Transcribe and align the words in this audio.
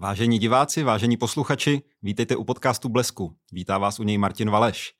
Vážení 0.00 0.38
diváci, 0.38 0.82
vážení 0.82 1.16
posluchači, 1.16 1.82
vítejte 2.02 2.36
u 2.36 2.44
podcastu 2.44 2.88
Blesku. 2.88 3.36
Vítá 3.52 3.78
vás 3.78 4.00
u 4.00 4.02
něj 4.02 4.18
Martin 4.18 4.50
Valeš. 4.50 4.94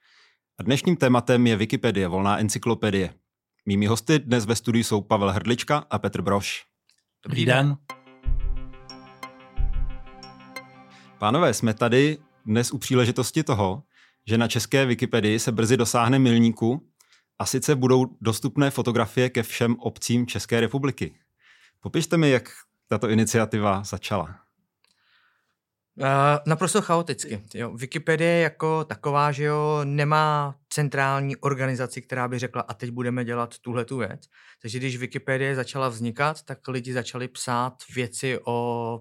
A 0.58 0.62
dnešním 0.62 0.96
tématem 0.96 1.46
je 1.46 1.56
Wikipedie, 1.56 2.08
volná 2.08 2.38
encyklopedie. 2.38 3.14
Mými 3.66 3.86
hosty 3.86 4.18
dnes 4.18 4.46
ve 4.46 4.56
studiu 4.56 4.84
jsou 4.84 5.00
Pavel 5.00 5.30
Hrdlička 5.30 5.84
a 5.90 5.98
Petr 5.98 6.22
Broš. 6.22 6.64
Dobrý 7.24 7.44
den. 7.44 7.76
Pánové, 11.18 11.54
jsme 11.54 11.74
tady 11.74 12.18
dnes 12.46 12.72
u 12.72 12.78
příležitosti 12.78 13.42
toho, 13.42 13.82
že 14.26 14.38
na 14.38 14.48
české 14.48 14.86
Wikipedii 14.86 15.38
se 15.38 15.52
brzy 15.52 15.76
dosáhne 15.76 16.18
milníku 16.18 16.88
a 17.38 17.46
sice 17.46 17.76
budou 17.76 18.06
dostupné 18.20 18.70
fotografie 18.70 19.30
ke 19.30 19.42
všem 19.42 19.76
obcím 19.78 20.26
České 20.26 20.60
republiky. 20.60 21.14
Popište 21.80 22.16
mi, 22.16 22.30
jak 22.30 22.50
tato 22.88 23.08
iniciativa 23.08 23.84
začala. 23.84 24.47
Uh, 25.98 26.04
naprosto 26.46 26.82
chaoticky. 26.82 27.42
Jo. 27.54 27.70
Wikipedie 27.70 28.40
jako 28.40 28.84
taková, 28.84 29.32
že 29.32 29.44
jo, 29.44 29.80
nemá 29.84 30.54
centrální 30.70 31.36
organizaci, 31.36 32.02
která 32.02 32.28
by 32.28 32.38
řekla, 32.38 32.62
a 32.62 32.74
teď 32.74 32.90
budeme 32.90 33.24
dělat 33.24 33.58
tuhle 33.58 33.84
tu 33.84 33.98
věc. 33.98 34.20
Takže 34.62 34.78
když 34.78 34.96
Wikipedie 34.96 35.54
začala 35.54 35.88
vznikat, 35.88 36.42
tak 36.42 36.68
lidi 36.68 36.92
začali 36.92 37.28
psát 37.28 37.74
věci 37.94 38.38
o, 38.44 39.00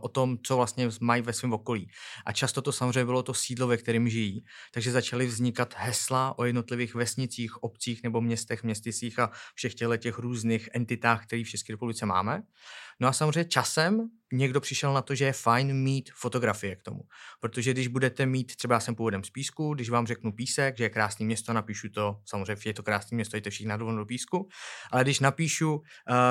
o 0.00 0.08
tom, 0.08 0.38
co 0.46 0.56
vlastně 0.56 0.88
mají 1.00 1.22
ve 1.22 1.32
svém 1.32 1.52
okolí. 1.52 1.90
A 2.26 2.32
často 2.32 2.62
to 2.62 2.72
samozřejmě 2.72 3.04
bylo 3.04 3.22
to 3.22 3.34
sídlo, 3.34 3.66
ve 3.66 3.76
kterém 3.76 4.08
žijí. 4.08 4.44
Takže 4.74 4.92
začaly 4.92 5.26
vznikat 5.26 5.74
hesla 5.76 6.38
o 6.38 6.44
jednotlivých 6.44 6.94
vesnicích, 6.94 7.62
obcích 7.62 8.02
nebo 8.02 8.20
městech, 8.20 8.62
městicích 8.62 9.18
a 9.18 9.30
všech 9.54 9.74
těch 9.74 10.18
různých 10.18 10.68
entitách, 10.74 11.26
které 11.26 11.44
v 11.44 11.48
České 11.48 11.72
republice 11.72 12.06
máme. 12.06 12.42
No 13.00 13.08
a 13.08 13.12
samozřejmě 13.12 13.44
časem 13.44 14.08
někdo 14.32 14.60
přišel 14.60 14.94
na 14.94 15.02
to, 15.02 15.14
že 15.14 15.24
je 15.24 15.32
fajn 15.32 15.72
mít 15.82 16.10
fotografie 16.14 16.76
k 16.76 16.82
tomu. 16.82 17.00
Protože 17.40 17.72
když 17.72 17.88
budete 17.88 18.26
mít, 18.26 18.56
třeba 18.56 18.74
já 18.74 18.80
jsem 18.80 18.94
původem 18.94 19.24
z 19.24 19.30
Písku, 19.30 19.74
když 19.74 19.90
vám 19.90 20.06
řeknu 20.06 20.32
Písek, 20.32 20.78
že 20.78 20.84
je 20.84 20.90
krásné 20.96 21.26
město, 21.26 21.52
napíšu 21.52 21.88
to, 21.88 22.16
samozřejmě 22.24 22.70
je 22.70 22.74
to 22.74 22.82
krásné 22.82 23.14
město, 23.14 23.36
jste 23.36 23.50
všichni 23.50 23.68
na 23.68 23.76
do 23.76 24.06
Písku, 24.06 24.48
ale 24.90 25.04
když 25.04 25.20
napíšu, 25.20 25.74
uh, 25.74 25.82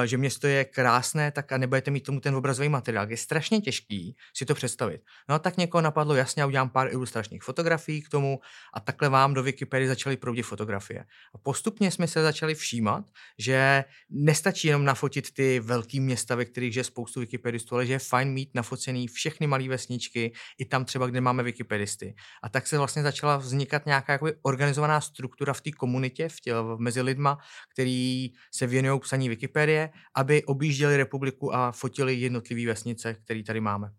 že 0.06 0.18
město 0.18 0.48
je 0.48 0.66
krásné, 0.66 1.32
tak 1.32 1.52
a 1.52 1.58
nebudete 1.58 1.92
mít 1.92 2.02
tomu 2.02 2.20
ten 2.20 2.36
obrazový 2.36 2.70
materiál. 2.70 3.10
Je 3.10 3.18
strašně 3.18 3.62
těžký 3.62 4.16
si 4.34 4.46
to 4.46 4.56
představit. 4.56 5.02
No 5.30 5.36
a 5.36 5.40
tak 5.40 5.58
někoho 5.58 5.82
napadlo, 5.82 6.16
jasně, 6.16 6.42
já 6.42 6.48
udělám 6.48 6.70
pár 6.70 6.92
ilustračních 6.92 7.44
fotografií 7.44 8.02
k 8.02 8.10
tomu 8.10 8.40
a 8.74 8.80
takhle 8.80 9.10
vám 9.10 9.34
do 9.34 9.44
Wikipedie 9.44 9.88
začaly 9.88 10.18
proudit 10.18 10.44
fotografie. 10.44 11.06
A 11.34 11.38
postupně 11.38 11.92
jsme 11.92 12.08
se 12.08 12.24
začali 12.24 12.56
všímat, 12.56 13.06
že 13.38 13.84
nestačí 14.10 14.68
jenom 14.68 14.86
nafotit 14.86 15.34
ty 15.34 15.60
velké 15.60 16.00
města, 16.00 16.36
ve 16.36 16.46
kterých 16.46 16.76
je 16.76 16.84
spoustu 16.84 17.20
wikipedistů, 17.20 17.76
ale 17.76 17.86
že 17.86 17.94
je 17.94 18.00
fajn 18.00 18.34
mít 18.34 18.50
nafocený 18.54 19.08
všechny 19.08 19.48
malé 19.48 19.68
vesničky, 19.70 20.34
i 20.58 20.66
tam 20.66 20.86
třeba, 20.86 21.08
kde 21.08 21.22
máme 21.22 21.44
wikipedisty. 21.44 22.16
A 22.44 22.50
tak 22.50 22.68
se 22.68 22.78
vlastně 22.78 23.04
začala 23.04 23.38
vznikat 23.38 23.86
nějaká 23.86 24.12
jakoby 24.14 24.34
organizovaná 24.56 25.02
struktura 25.02 25.54
v 25.54 25.62
té 25.62 25.72
komunitě, 25.72 26.30
v 26.30 26.40
tě, 26.42 26.54
mezi 26.78 27.02
lidma, 27.02 27.38
který 27.74 28.32
se 28.54 28.68
věnují 28.68 29.00
psaní 29.00 29.30
Wikipedie, 29.30 29.90
aby 30.16 30.44
objížděli 30.44 30.98
republiku 30.98 31.56
a 31.56 31.72
fotili 31.72 32.16
jednotlivé 32.16 32.72
vesnice, 32.72 33.14
které 33.14 33.44
tady 33.44 33.62
máme. 33.62 33.92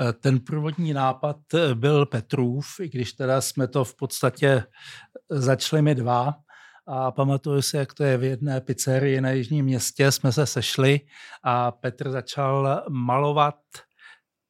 Eh, 0.00 0.12
ten 0.12 0.40
průvodní 0.40 0.92
nápad 0.92 1.36
eh, 1.54 1.74
byl 1.74 2.06
Petrův, 2.06 2.66
i 2.80 2.88
když 2.88 3.12
teda 3.12 3.40
jsme 3.40 3.68
to 3.68 3.84
v 3.84 3.96
podstatě 3.96 4.64
začali 5.30 5.82
my 5.82 5.94
dva, 5.94 6.34
a 6.86 7.10
pamatuju 7.10 7.62
si, 7.62 7.76
jak 7.76 7.94
to 7.94 8.04
je 8.04 8.16
v 8.16 8.24
jedné 8.24 8.60
pizzerii 8.60 9.20
na 9.20 9.30
Jižním 9.30 9.64
městě, 9.64 10.12
jsme 10.12 10.32
se 10.32 10.46
sešli 10.46 11.00
a 11.42 11.70
Petr 11.70 12.10
začal 12.10 12.84
malovat, 12.88 13.56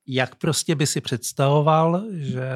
jak 0.06 0.34
prostě 0.34 0.74
by 0.74 0.86
si 0.86 1.00
představoval, 1.00 2.04
že 2.12 2.48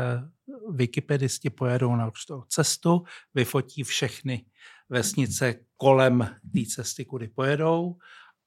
wikipedisti 0.73 1.51
pojedou 1.51 1.97
na 1.97 2.07
určitou 2.07 2.43
cestu, 2.49 3.03
vyfotí 3.35 3.83
všechny 3.83 4.45
vesnice 4.89 5.55
kolem 5.77 6.37
té 6.53 6.61
cesty, 6.75 7.05
kudy 7.05 7.29
pojedou 7.29 7.97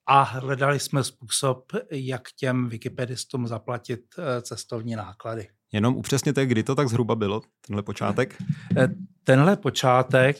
a 0.05 0.21
hledali 0.23 0.79
jsme 0.79 1.03
způsob, 1.03 1.71
jak 1.91 2.31
těm 2.31 2.69
wikipedistům 2.69 3.47
zaplatit 3.47 4.01
eh, 4.17 4.41
cestovní 4.41 4.95
náklady. 4.95 5.47
Jenom 5.73 5.95
upřesněte, 5.95 6.45
kdy 6.45 6.63
to 6.63 6.75
tak 6.75 6.89
zhruba 6.89 7.15
bylo, 7.15 7.41
tenhle 7.67 7.83
počátek? 7.83 8.41
Eh, 8.77 8.87
tenhle 9.23 9.57
počátek 9.57 10.37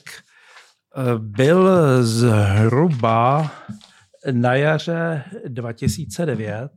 byl 1.18 1.70
zhruba 2.04 3.52
na 4.32 4.54
jaře 4.54 5.24
2009 5.48 6.72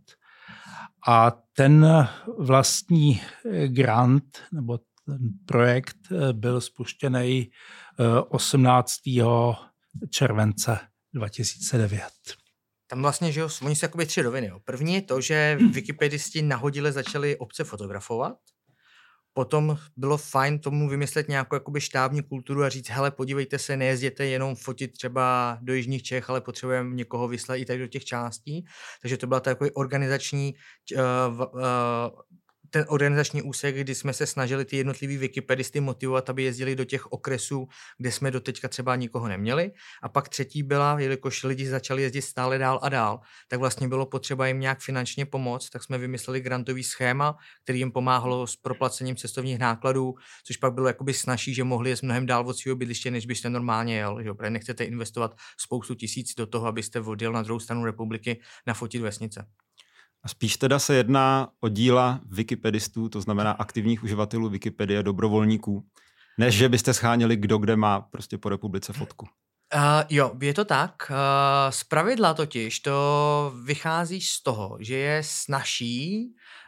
a 1.06 1.32
ten 1.52 2.08
vlastní 2.38 3.20
grant 3.66 4.38
nebo 4.52 4.78
ten 5.06 5.18
projekt 5.46 5.96
byl 6.32 6.60
spuštěný 6.60 7.50
18. 8.28 8.92
července 10.10 10.78
2009. 11.14 12.02
Tam 12.86 13.02
vlastně, 13.02 13.32
že 13.32 13.40
jo, 13.40 13.48
oni 13.62 13.76
se 13.76 13.84
jakoby 13.84 14.06
tři 14.06 14.22
roviny. 14.22 14.46
Jo. 14.46 14.60
První 14.64 14.94
je 14.94 15.02
to, 15.02 15.20
že 15.20 15.58
wikipedisti 15.72 16.42
nahodile 16.42 16.92
začali 16.92 17.36
obce 17.36 17.64
fotografovat, 17.64 18.36
potom 19.34 19.76
bylo 19.96 20.16
fajn 20.16 20.58
tomu 20.58 20.88
vymyslet 20.88 21.28
nějakou 21.28 21.56
jakoby 21.56 21.80
štábní 21.80 22.22
kulturu 22.22 22.62
a 22.62 22.68
říct, 22.68 22.88
hele, 22.88 23.10
podívejte 23.10 23.58
se, 23.58 23.76
nejezděte 23.76 24.26
jenom 24.26 24.54
fotit 24.54 24.92
třeba 24.92 25.58
do 25.62 25.74
Jižních 25.74 26.02
Čech, 26.02 26.30
ale 26.30 26.40
potřebujeme 26.40 26.94
někoho 26.94 27.28
vyslat 27.28 27.56
i 27.56 27.64
tak 27.64 27.78
do 27.78 27.86
těch 27.86 28.04
částí. 28.04 28.64
Takže 29.02 29.16
to 29.16 29.26
byla 29.26 29.40
takový 29.40 29.70
organizační 29.70 30.54
uh, 30.94 31.00
uh, 31.40 31.60
ten 32.74 32.84
organizační 32.88 33.42
úsek, 33.42 33.76
kdy 33.76 33.94
jsme 33.94 34.12
se 34.12 34.26
snažili 34.26 34.64
ty 34.64 34.76
jednotlivý 34.76 35.16
wikipedisty 35.16 35.80
motivovat, 35.80 36.30
aby 36.30 36.42
jezdili 36.42 36.76
do 36.76 36.84
těch 36.84 37.06
okresů, 37.06 37.68
kde 37.98 38.12
jsme 38.12 38.30
do 38.30 38.40
teďka 38.40 38.68
třeba 38.68 38.96
nikoho 38.96 39.28
neměli. 39.28 39.72
A 40.02 40.08
pak 40.08 40.28
třetí 40.28 40.62
byla, 40.62 41.00
jelikož 41.00 41.44
lidi 41.44 41.66
začali 41.66 42.02
jezdit 42.02 42.22
stále 42.22 42.58
dál 42.58 42.78
a 42.82 42.88
dál, 42.88 43.20
tak 43.48 43.60
vlastně 43.60 43.88
bylo 43.88 44.06
potřeba 44.06 44.46
jim 44.46 44.60
nějak 44.60 44.80
finančně 44.80 45.26
pomoct, 45.26 45.70
tak 45.70 45.84
jsme 45.84 45.98
vymysleli 45.98 46.40
grantový 46.40 46.84
schéma, 46.84 47.36
který 47.62 47.78
jim 47.78 47.92
pomáhalo 47.92 48.46
s 48.46 48.56
proplacením 48.56 49.16
cestovních 49.16 49.58
nákladů, 49.58 50.14
což 50.44 50.56
pak 50.56 50.74
bylo 50.74 50.86
jakoby 50.86 51.14
snažší, 51.14 51.54
že 51.54 51.64
mohli 51.64 51.90
jet 51.90 52.02
mnohem 52.02 52.26
dál 52.26 52.48
od 52.48 52.58
svého 52.58 52.76
bydliště, 52.76 53.10
než 53.10 53.26
byste 53.26 53.50
normálně 53.50 53.96
jel. 53.96 54.22
Že? 54.22 54.34
Protože 54.34 54.50
nechcete 54.50 54.84
investovat 54.84 55.36
spoustu 55.60 55.94
tisíc 55.94 56.34
do 56.34 56.46
toho, 56.46 56.66
abyste 56.66 57.00
odjel 57.00 57.32
na 57.32 57.42
druhou 57.42 57.60
stranu 57.60 57.84
republiky 57.84 58.40
nafotit 58.66 59.02
vesnice. 59.02 59.46
A 60.24 60.28
spíš 60.28 60.56
teda 60.56 60.78
se 60.78 60.94
jedná 60.94 61.48
o 61.60 61.68
díla 61.68 62.20
wikipedistů, 62.26 63.08
to 63.08 63.20
znamená 63.20 63.50
aktivních 63.50 64.02
uživatelů 64.02 64.48
Wikipedie, 64.48 65.02
dobrovolníků, 65.02 65.84
než 66.38 66.54
že 66.54 66.68
byste 66.68 66.94
scháněli, 66.94 67.36
kdo 67.36 67.58
kde 67.58 67.76
má 67.76 68.00
prostě 68.00 68.38
po 68.38 68.48
republice 68.48 68.92
fotku. 68.92 69.26
Uh, 69.74 69.80
jo, 70.10 70.32
je 70.40 70.54
to 70.54 70.64
tak. 70.64 70.94
Uh, 71.10 71.16
z 71.70 71.84
pravidla 71.84 72.34
totiž 72.34 72.80
to 72.80 73.52
vychází 73.64 74.20
z 74.20 74.42
toho, 74.42 74.76
že 74.80 74.96
je 74.96 75.22
snažší, 75.22 76.26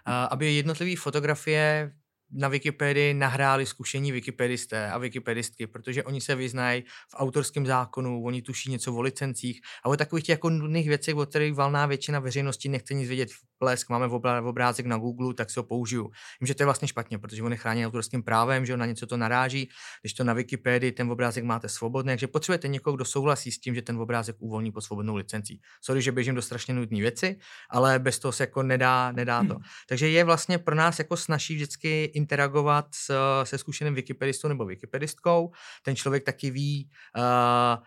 uh, 0.08 0.14
aby 0.30 0.54
jednotlivé 0.54 0.96
fotografie 0.96 1.92
na 2.32 2.48
Wikipedii 2.48 3.14
nahráli 3.14 3.66
zkušení 3.66 4.12
wikipedisté 4.12 4.90
a 4.90 4.98
wikipedistky, 4.98 5.66
protože 5.66 6.04
oni 6.04 6.20
se 6.20 6.34
vyznají 6.34 6.82
v 6.82 7.14
autorském 7.14 7.66
zákonu, 7.66 8.24
oni 8.24 8.42
tuší 8.42 8.70
něco 8.70 8.94
o 8.94 9.00
licencích 9.00 9.60
a 9.84 9.88
o 9.88 9.96
takových 9.96 10.24
těch 10.24 10.34
jako 10.34 10.50
nudných 10.50 10.88
věcech, 10.88 11.14
o 11.14 11.26
kterých 11.26 11.54
valná 11.54 11.86
většina 11.86 12.20
veřejnosti 12.20 12.68
nechce 12.68 12.94
nic 12.94 13.08
vědět. 13.08 13.28
Plesk, 13.58 13.90
máme 13.90 14.06
obrázek 14.42 14.86
na 14.86 14.98
Google, 14.98 15.34
tak 15.34 15.50
si 15.50 15.58
ho 15.58 15.64
použiju. 15.64 16.10
Vím, 16.40 16.46
že 16.46 16.54
to 16.54 16.62
je 16.62 16.64
vlastně 16.64 16.88
špatně, 16.88 17.18
protože 17.18 17.42
on 17.42 17.52
je 17.52 17.58
chráněn 17.58 17.86
autorským 17.86 18.22
právem, 18.22 18.66
že 18.66 18.76
na 18.76 18.86
něco 18.86 19.06
to 19.06 19.16
naráží, 19.16 19.68
když 20.02 20.14
to 20.14 20.24
na 20.24 20.32
Wikipedii 20.32 20.92
ten 20.92 21.10
obrázek 21.10 21.44
máte 21.44 21.68
svobodný, 21.68 22.12
takže 22.12 22.26
potřebujete 22.26 22.68
někoho, 22.68 22.96
kdo 22.96 23.04
souhlasí 23.04 23.52
s 23.52 23.58
tím, 23.58 23.74
že 23.74 23.82
ten 23.82 23.98
obrázek 23.98 24.36
uvolní 24.38 24.72
pod 24.72 24.80
svobodnou 24.80 25.16
licencí. 25.16 25.60
Sorry, 25.84 26.02
že 26.02 26.12
běžím 26.12 26.34
do 26.34 26.42
strašně 26.42 26.74
nudné 26.74 27.00
věci, 27.00 27.38
ale 27.70 27.98
bez 27.98 28.18
toho 28.18 28.32
se 28.32 28.42
jako 28.42 28.62
nedá, 28.62 29.12
nedá 29.12 29.44
to. 29.44 29.56
Takže 29.88 30.08
je 30.08 30.24
vlastně 30.24 30.58
pro 30.58 30.74
nás 30.74 30.98
jako 30.98 31.16
snaží 31.16 31.54
vždycky 31.54 32.04
interagovat 32.16 32.86
s, 32.94 33.10
se 33.44 33.58
zkušeným 33.58 33.94
wikipedistou 33.94 34.48
nebo 34.48 34.64
wikipedistkou. 34.64 35.52
Ten 35.82 35.96
člověk 35.96 36.24
taky 36.24 36.50
ví, 36.50 36.90
uh, 37.16 37.84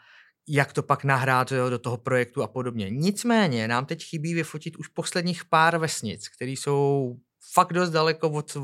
jak 0.47 0.73
to 0.73 0.83
pak 0.83 1.03
nahrát 1.03 1.51
jo, 1.51 1.69
do 1.69 1.79
toho 1.79 1.97
projektu 1.97 2.43
a 2.43 2.47
podobně. 2.47 2.89
Nicméně 2.89 3.67
nám 3.67 3.85
teď 3.85 4.03
chybí 4.03 4.33
vyfotit 4.33 4.77
už 4.77 4.87
posledních 4.87 5.45
pár 5.45 5.77
vesnic, 5.77 6.29
které 6.29 6.51
jsou 6.51 7.15
fakt 7.53 7.73
dost 7.73 7.89
daleko 7.89 8.29
od, 8.29 8.57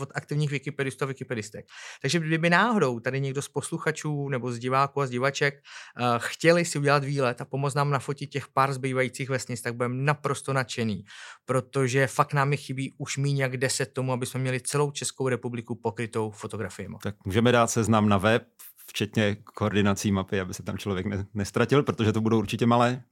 od 0.00 0.08
aktivních 0.14 0.50
wikipedistů 0.50 1.04
a 1.04 1.08
wikipedistek. 1.08 1.66
Takže 2.02 2.18
kdyby 2.18 2.50
náhodou 2.50 3.00
tady 3.00 3.20
někdo 3.20 3.42
z 3.42 3.48
posluchačů 3.48 4.28
nebo 4.28 4.52
z 4.52 4.58
diváků 4.58 5.00
a 5.00 5.06
z 5.06 5.10
divaček 5.10 5.54
uh, 5.54 6.06
chtěli 6.18 6.64
si 6.64 6.78
udělat 6.78 7.04
výlet 7.04 7.40
a 7.40 7.44
pomoct 7.44 7.74
nám 7.74 7.90
nafotit 7.90 8.30
těch 8.30 8.48
pár 8.48 8.72
zbývajících 8.72 9.28
vesnic, 9.28 9.62
tak 9.62 9.74
budeme 9.74 9.94
naprosto 9.94 10.52
nadšený, 10.52 11.04
protože 11.44 12.06
fakt 12.06 12.32
nám 12.32 12.52
je 12.52 12.56
chybí 12.56 12.94
už 12.98 13.16
méně 13.16 13.42
jak 13.42 13.56
10 13.56 13.92
tomu, 13.92 14.12
aby 14.12 14.26
jsme 14.26 14.40
měli 14.40 14.60
celou 14.60 14.90
Českou 14.90 15.28
republiku 15.28 15.74
pokrytou 15.74 16.30
fotografiemi. 16.30 16.96
Tak 17.02 17.14
můžeme 17.24 17.52
dát 17.52 17.66
seznam 17.66 18.08
na 18.08 18.18
web, 18.18 18.42
včetně 18.86 19.36
koordinací 19.44 20.12
mapy, 20.12 20.40
aby 20.40 20.54
se 20.54 20.62
tam 20.62 20.78
člověk 20.78 21.06
ne, 21.06 21.26
nestratil, 21.34 21.82
protože 21.82 22.12
to 22.12 22.20
budou 22.20 22.38
určitě 22.38 22.66
malé 22.66 23.02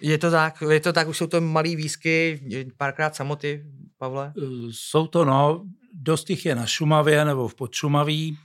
Je 0.00 0.18
to 0.18 0.30
tak, 0.30 0.62
je 0.70 0.80
to 0.80 0.92
tak, 0.92 1.08
už 1.08 1.16
jsou 1.16 1.26
to 1.26 1.40
malý 1.40 1.76
výzky, 1.76 2.40
párkrát 2.76 3.16
samoty, 3.16 3.64
Pavle? 3.98 4.32
Jsou 4.70 5.06
to, 5.06 5.24
no, 5.24 5.66
dost 5.92 6.30
jich 6.30 6.46
je 6.46 6.54
na 6.54 6.66
Šumavě 6.66 7.24
nebo 7.24 7.48
v 7.48 7.54
Podšumaví 7.54 8.38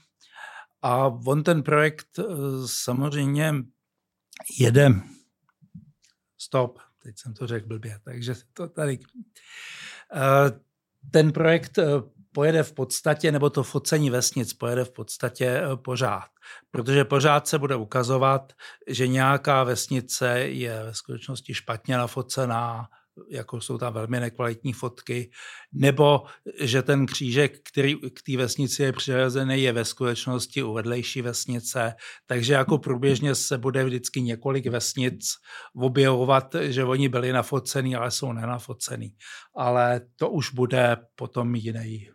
a 0.81 1.07
on 1.07 1.43
ten 1.43 1.63
projekt 1.63 2.19
eh, 2.19 2.23
samozřejmě 2.65 3.53
jede, 4.59 4.89
stop, 6.37 6.79
teď 7.03 7.17
jsem 7.17 7.33
to 7.33 7.47
řekl 7.47 7.67
blbě, 7.67 7.99
takže 8.03 8.33
to 8.53 8.67
tady, 8.67 8.99
eh, 10.13 10.59
ten 11.11 11.31
projekt 11.31 11.77
eh, 11.77 11.85
pojede 12.33 12.63
v 12.63 12.73
podstatě, 12.73 13.31
nebo 13.31 13.49
to 13.49 13.63
focení 13.63 14.09
vesnic 14.09 14.53
pojede 14.53 14.85
v 14.85 14.91
podstatě 14.91 15.61
pořád. 15.83 16.29
Protože 16.71 17.05
pořád 17.05 17.47
se 17.47 17.59
bude 17.59 17.75
ukazovat, 17.75 18.53
že 18.87 19.07
nějaká 19.07 19.63
vesnice 19.63 20.39
je 20.39 20.83
ve 20.83 20.93
skutečnosti 20.93 21.53
špatně 21.53 21.97
nafocená, 21.97 22.87
jako 23.29 23.61
jsou 23.61 23.77
tam 23.77 23.93
velmi 23.93 24.19
nekvalitní 24.19 24.73
fotky, 24.73 25.31
nebo 25.73 26.23
že 26.59 26.81
ten 26.81 27.05
křížek, 27.05 27.59
který 27.71 27.95
k 27.95 28.21
té 28.25 28.37
vesnici 28.37 28.83
je 28.83 28.93
přirozený, 28.93 29.63
je 29.63 29.73
ve 29.73 29.85
skutečnosti 29.85 30.63
u 30.63 30.73
vedlejší 30.73 31.21
vesnice, 31.21 31.93
takže 32.25 32.53
jako 32.53 32.77
průběžně 32.77 33.35
se 33.35 33.57
bude 33.57 33.83
vždycky 33.83 34.21
několik 34.21 34.67
vesnic 34.67 35.25
objevovat, 35.75 36.55
že 36.61 36.83
oni 36.83 37.09
byli 37.09 37.31
nafocený, 37.31 37.95
ale 37.95 38.11
jsou 38.11 38.33
nenafocený. 38.33 39.15
Ale 39.55 40.01
to 40.15 40.29
už 40.29 40.53
bude 40.53 40.97
potom 41.15 41.55
jiný, 41.55 42.09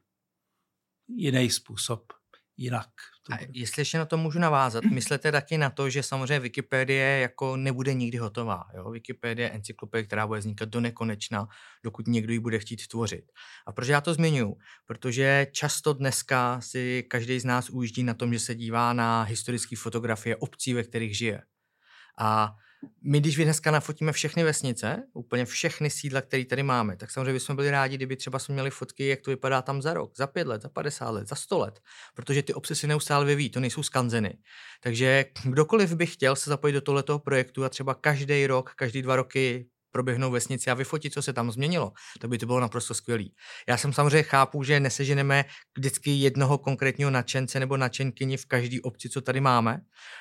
jiný 1.09 1.51
způsob 1.51 2.13
jinak. 2.57 2.91
A 3.33 3.37
jestli 3.53 3.81
ještě 3.81 3.99
na 3.99 4.05
to 4.05 4.17
můžu 4.17 4.39
navázat, 4.39 4.85
myslete 4.93 5.33
taky 5.33 5.59
na 5.59 5.71
to, 5.71 5.91
že 5.91 6.03
samozřejmě 6.03 6.41
Wikipedie 6.41 7.19
jako 7.19 7.57
nebude 7.57 7.95
nikdy 7.95 8.19
hotová. 8.19 8.65
Jo? 8.77 8.91
Wikipedie 8.91 9.47
je 9.47 9.51
encyklopedie, 9.51 10.07
která 10.07 10.27
bude 10.27 10.41
vznikat 10.41 10.69
do 10.69 10.81
nekonečna, 10.81 11.49
dokud 11.85 12.07
někdo 12.07 12.33
ji 12.33 12.39
bude 12.39 12.59
chtít 12.59 12.87
tvořit. 12.87 13.25
A 13.67 13.73
proč 13.73 13.89
já 13.89 14.01
to 14.01 14.15
zmiňuji? 14.15 14.57
Protože 14.87 15.47
často 15.53 15.93
dneska 15.93 16.61
si 16.61 17.05
každý 17.11 17.41
z 17.41 17.45
nás 17.45 17.71
ujíždí 17.71 18.03
na 18.03 18.15
tom, 18.15 18.33
že 18.33 18.41
se 18.41 18.55
dívá 18.55 18.93
na 18.93 19.23
historické 19.23 19.77
fotografie 19.77 20.37
obcí, 20.37 20.75
ve 20.75 20.83
kterých 20.83 21.19
žije. 21.19 21.43
A 22.19 22.55
my, 23.03 23.21
když 23.21 23.37
dneska 23.37 23.71
nafotíme 23.71 24.13
všechny 24.13 24.45
vesnice, 24.45 25.03
úplně 25.13 25.45
všechny 25.45 25.91
sídla, 25.91 26.21
které 26.21 26.45
tady 26.45 26.63
máme, 26.63 26.97
tak 26.97 27.11
samozřejmě 27.11 27.33
bychom 27.33 27.57
byli 27.57 27.71
rádi, 27.71 27.97
kdyby 27.97 28.17
třeba 28.17 28.39
jsme 28.39 28.53
měli 28.53 28.71
fotky, 28.71 29.07
jak 29.07 29.21
to 29.21 29.31
vypadá 29.31 29.63
tam 29.63 29.83
za 29.83 29.95
rok, 29.95 30.13
za 30.17 30.27
pět 30.27 30.47
let, 30.47 30.63
za 30.63 30.69
50 30.69 31.11
let, 31.11 31.29
za 31.29 31.37
100 31.37 31.59
let, 31.59 31.81
protože 32.15 32.43
ty 32.43 32.55
obce 32.55 32.75
si 32.75 32.87
neustále 32.87 33.25
vyvíjí, 33.25 33.51
to 33.51 33.61
nejsou 33.61 33.83
skanzeny. 33.83 34.39
Takže 34.81 35.25
kdokoliv 35.45 35.95
by 35.95 36.07
chtěl 36.07 36.37
se 36.37 36.51
zapojit 36.51 36.73
do 36.73 36.81
tohoto 36.81 37.19
projektu 37.19 37.65
a 37.65 37.69
třeba 37.69 37.95
každý 37.95 38.47
rok, 38.47 38.73
každý 38.77 39.03
dva 39.03 39.17
roky 39.17 39.69
proběhnou 39.91 40.31
vesnici 40.31 40.71
a 40.71 40.75
vyfotit, 40.75 41.13
co 41.13 41.23
se 41.23 41.33
tam 41.33 41.51
změnilo, 41.51 41.93
to 42.21 42.29
by 42.29 42.39
to 42.39 42.47
bylo 42.47 42.61
naprosto 42.61 42.95
skvělý. 42.95 43.35
Já 43.69 43.77
jsem 43.77 43.93
samozřejmě 43.93 44.23
chápu, 44.23 44.63
že 44.63 44.81
neseženeme 44.81 45.45
vždycky 45.77 46.11
jednoho 46.11 46.59
konkrétního 46.59 47.11
nadšence 47.11 47.61
nebo 47.61 47.77
nadšenkyni 47.77 48.37
v 48.37 48.47
každé 48.47 48.77
obci, 48.83 49.09
co 49.09 49.21
tady 49.21 49.41
máme, 49.41 49.81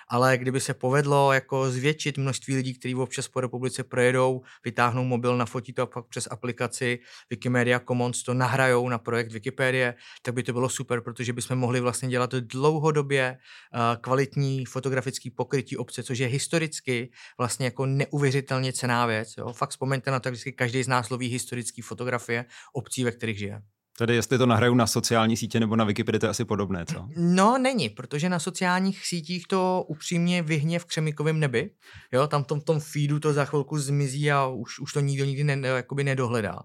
ale 0.09 0.37
kdyby 0.37 0.59
se 0.59 0.73
povedlo 0.73 1.33
jako 1.33 1.71
zvětšit 1.71 2.17
množství 2.17 2.55
lidí, 2.55 2.79
kteří 2.79 2.95
občas 2.95 3.27
po 3.27 3.41
republice 3.41 3.83
projedou, 3.83 4.41
vytáhnou 4.65 5.03
mobil, 5.03 5.37
nafotí 5.37 5.73
to 5.73 5.81
a 5.81 5.85
pak 5.85 6.05
přes 6.05 6.27
aplikaci 6.31 6.99
Wikimedia 7.29 7.79
Commons 7.79 8.23
to 8.23 8.33
nahrajou 8.33 8.89
na 8.89 8.97
projekt 8.97 9.31
Wikipedie, 9.31 9.95
tak 10.21 10.33
by 10.33 10.43
to 10.43 10.53
bylo 10.53 10.69
super, 10.69 11.01
protože 11.01 11.33
bychom 11.33 11.57
mohli 11.57 11.79
vlastně 11.79 12.09
dělat 12.09 12.33
dlouhodobě 12.33 13.37
uh, 13.37 14.01
kvalitní 14.01 14.65
fotografický 14.65 15.29
pokrytí 15.31 15.77
obce, 15.77 16.03
což 16.03 16.19
je 16.19 16.27
historicky 16.27 17.11
vlastně 17.37 17.65
jako 17.65 17.85
neuvěřitelně 17.85 18.73
cená 18.73 19.05
věc. 19.05 19.33
Jo? 19.37 19.53
Fakt 19.57 19.69
vzpomeňte 19.69 20.11
na 20.11 20.19
to, 20.19 20.35
že 20.35 20.51
každý 20.51 20.83
z 20.83 20.87
nás 20.87 21.09
loví 21.09 21.27
historické 21.27 21.81
fotografie 21.81 22.45
obcí, 22.73 23.03
ve 23.03 23.11
kterých 23.11 23.37
žije. 23.37 23.61
Tedy 23.97 24.15
jestli 24.15 24.37
to 24.37 24.45
nahraju 24.45 24.75
na 24.75 24.87
sociální 24.87 25.37
sítě 25.37 25.59
nebo 25.59 25.75
na 25.75 25.85
Wikipedii, 25.85 26.19
to 26.19 26.25
je 26.25 26.29
asi 26.29 26.45
podobné, 26.45 26.85
co? 26.85 27.07
No, 27.17 27.57
není, 27.57 27.89
protože 27.89 28.29
na 28.29 28.39
sociálních 28.39 29.05
sítích 29.05 29.47
to 29.47 29.85
upřímně 29.87 30.41
vyhně 30.41 30.79
v 30.79 30.85
křemíkovém 30.85 31.39
nebi. 31.39 31.71
Jo, 32.13 32.27
tam 32.27 32.43
v 32.43 32.47
tom, 32.47 32.61
tom 32.61 32.79
feedu 32.79 33.19
to 33.19 33.33
za 33.33 33.45
chvilku 33.45 33.79
zmizí 33.79 34.31
a 34.31 34.47
už, 34.47 34.79
už 34.79 34.93
to 34.93 34.99
nikdo 34.99 35.25
nikdy 35.25 35.43
ne, 35.43 35.67
jakoby 35.67 36.03
nedohledá. 36.03 36.59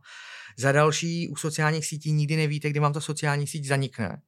Za 0.59 0.73
další, 0.73 1.29
u 1.29 1.37
sociálních 1.37 1.87
sítí 1.87 2.13
nikdy 2.13 2.37
nevíte, 2.37 2.71
kdy 2.71 2.81
vám 2.81 2.93
ta 2.93 3.01
sociální 3.01 3.47
síť 3.47 3.67
zanikne. 3.67 4.23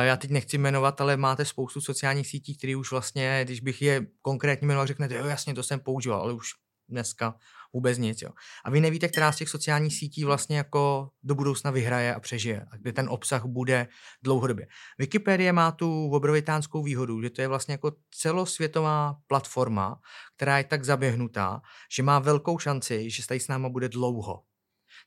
Já 0.00 0.16
teď 0.16 0.30
nechci 0.30 0.58
jmenovat, 0.58 1.00
ale 1.00 1.16
máte 1.16 1.44
spoustu 1.44 1.80
sociálních 1.80 2.26
sítí, 2.26 2.56
které 2.56 2.76
už 2.76 2.90
vlastně, 2.90 3.40
když 3.44 3.60
bych 3.60 3.82
je 3.82 4.06
konkrétně 4.22 4.66
jmenoval, 4.66 4.86
řeknete, 4.86 5.14
jo 5.14 5.26
jasně, 5.26 5.54
to 5.54 5.62
jsem 5.62 5.80
používal, 5.80 6.20
ale 6.20 6.32
už 6.32 6.48
dneska 6.92 7.34
vůbec 7.72 7.98
nic. 7.98 8.22
Jo. 8.22 8.30
A 8.64 8.70
vy 8.70 8.80
nevíte, 8.80 9.08
která 9.08 9.32
z 9.32 9.36
těch 9.36 9.48
sociálních 9.48 9.94
sítí 9.94 10.24
vlastně 10.24 10.56
jako 10.56 11.10
do 11.22 11.34
budoucna 11.34 11.70
vyhraje 11.70 12.14
a 12.14 12.20
přežije, 12.20 12.66
a 12.70 12.76
kde 12.76 12.92
ten 12.92 13.08
obsah 13.08 13.44
bude 13.44 13.88
dlouhodobě. 14.22 14.66
Wikipedie 14.98 15.52
má 15.52 15.72
tu 15.72 16.10
obrovitánskou 16.10 16.82
výhodu, 16.82 17.22
že 17.22 17.30
to 17.30 17.40
je 17.40 17.48
vlastně 17.48 17.72
jako 17.74 17.92
celosvětová 18.10 19.16
platforma, 19.26 20.00
která 20.36 20.58
je 20.58 20.64
tak 20.64 20.84
zaběhnutá, 20.84 21.60
že 21.92 22.02
má 22.02 22.18
velkou 22.18 22.58
šanci, 22.58 23.10
že 23.10 23.26
tady 23.26 23.40
s 23.40 23.48
náma 23.48 23.68
bude 23.68 23.88
dlouho. 23.88 24.42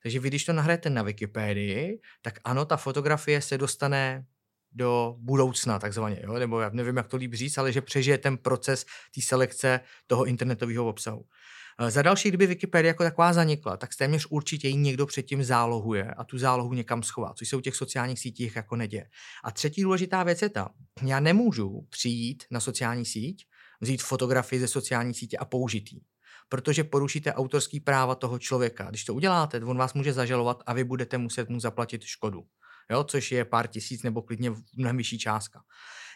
Takže 0.03 0.19
vy, 0.19 0.27
když 0.27 0.45
to 0.45 0.53
nahrajete 0.53 0.89
na 0.89 1.03
Wikipedii, 1.03 2.01
tak 2.21 2.39
ano, 2.43 2.65
ta 2.65 2.77
fotografie 2.77 3.41
se 3.41 3.57
dostane 3.57 4.25
do 4.75 5.15
budoucna, 5.17 5.79
takzvaně, 5.79 6.19
jo? 6.23 6.33
nebo 6.33 6.59
já 6.59 6.69
nevím, 6.69 6.97
jak 6.97 7.07
to 7.07 7.17
líp 7.17 7.33
říct, 7.33 7.57
ale 7.57 7.71
že 7.71 7.81
přežije 7.81 8.17
ten 8.17 8.37
proces 8.37 8.85
té 9.15 9.21
selekce 9.21 9.79
toho 10.07 10.25
internetového 10.25 10.87
obsahu. 10.87 11.25
Eh, 11.79 11.91
za 11.91 12.01
další, 12.01 12.29
kdyby 12.29 12.47
Wikipedie 12.47 12.87
jako 12.87 13.03
taková 13.03 13.33
zanikla, 13.33 13.77
tak 13.77 13.95
téměř 13.95 14.27
určitě 14.29 14.67
ji 14.67 14.75
někdo 14.75 15.05
předtím 15.05 15.43
zálohuje 15.43 16.13
a 16.13 16.23
tu 16.23 16.37
zálohu 16.37 16.73
někam 16.73 17.03
schová, 17.03 17.33
což 17.33 17.49
se 17.49 17.55
u 17.55 17.61
těch 17.61 17.75
sociálních 17.75 18.19
sítích 18.19 18.55
jako 18.55 18.75
neděje. 18.75 19.09
A 19.43 19.51
třetí 19.51 19.81
důležitá 19.81 20.23
věc 20.23 20.41
je 20.41 20.49
ta, 20.49 20.69
já 21.05 21.19
nemůžu 21.19 21.87
přijít 21.89 22.43
na 22.51 22.59
sociální 22.59 23.05
síť, 23.05 23.45
vzít 23.81 24.03
fotografii 24.03 24.59
ze 24.59 24.67
sociální 24.67 25.13
sítě 25.13 25.37
a 25.37 25.45
použít 25.45 25.93
ji 25.93 26.01
protože 26.49 26.83
porušíte 26.83 27.33
autorský 27.33 27.79
práva 27.79 28.15
toho 28.15 28.39
člověka. 28.39 28.89
Když 28.89 29.05
to 29.05 29.13
uděláte, 29.13 29.59
on 29.59 29.77
vás 29.77 29.93
může 29.93 30.13
zažalovat 30.13 30.63
a 30.65 30.73
vy 30.73 30.83
budete 30.83 31.17
muset 31.17 31.49
mu 31.49 31.59
zaplatit 31.59 32.03
škodu, 32.03 32.43
jo? 32.91 33.03
což 33.03 33.31
je 33.31 33.45
pár 33.45 33.67
tisíc 33.67 34.03
nebo 34.03 34.21
klidně 34.21 34.51
mnohem 34.77 34.97
vyšší 34.97 35.19
částka. 35.19 35.61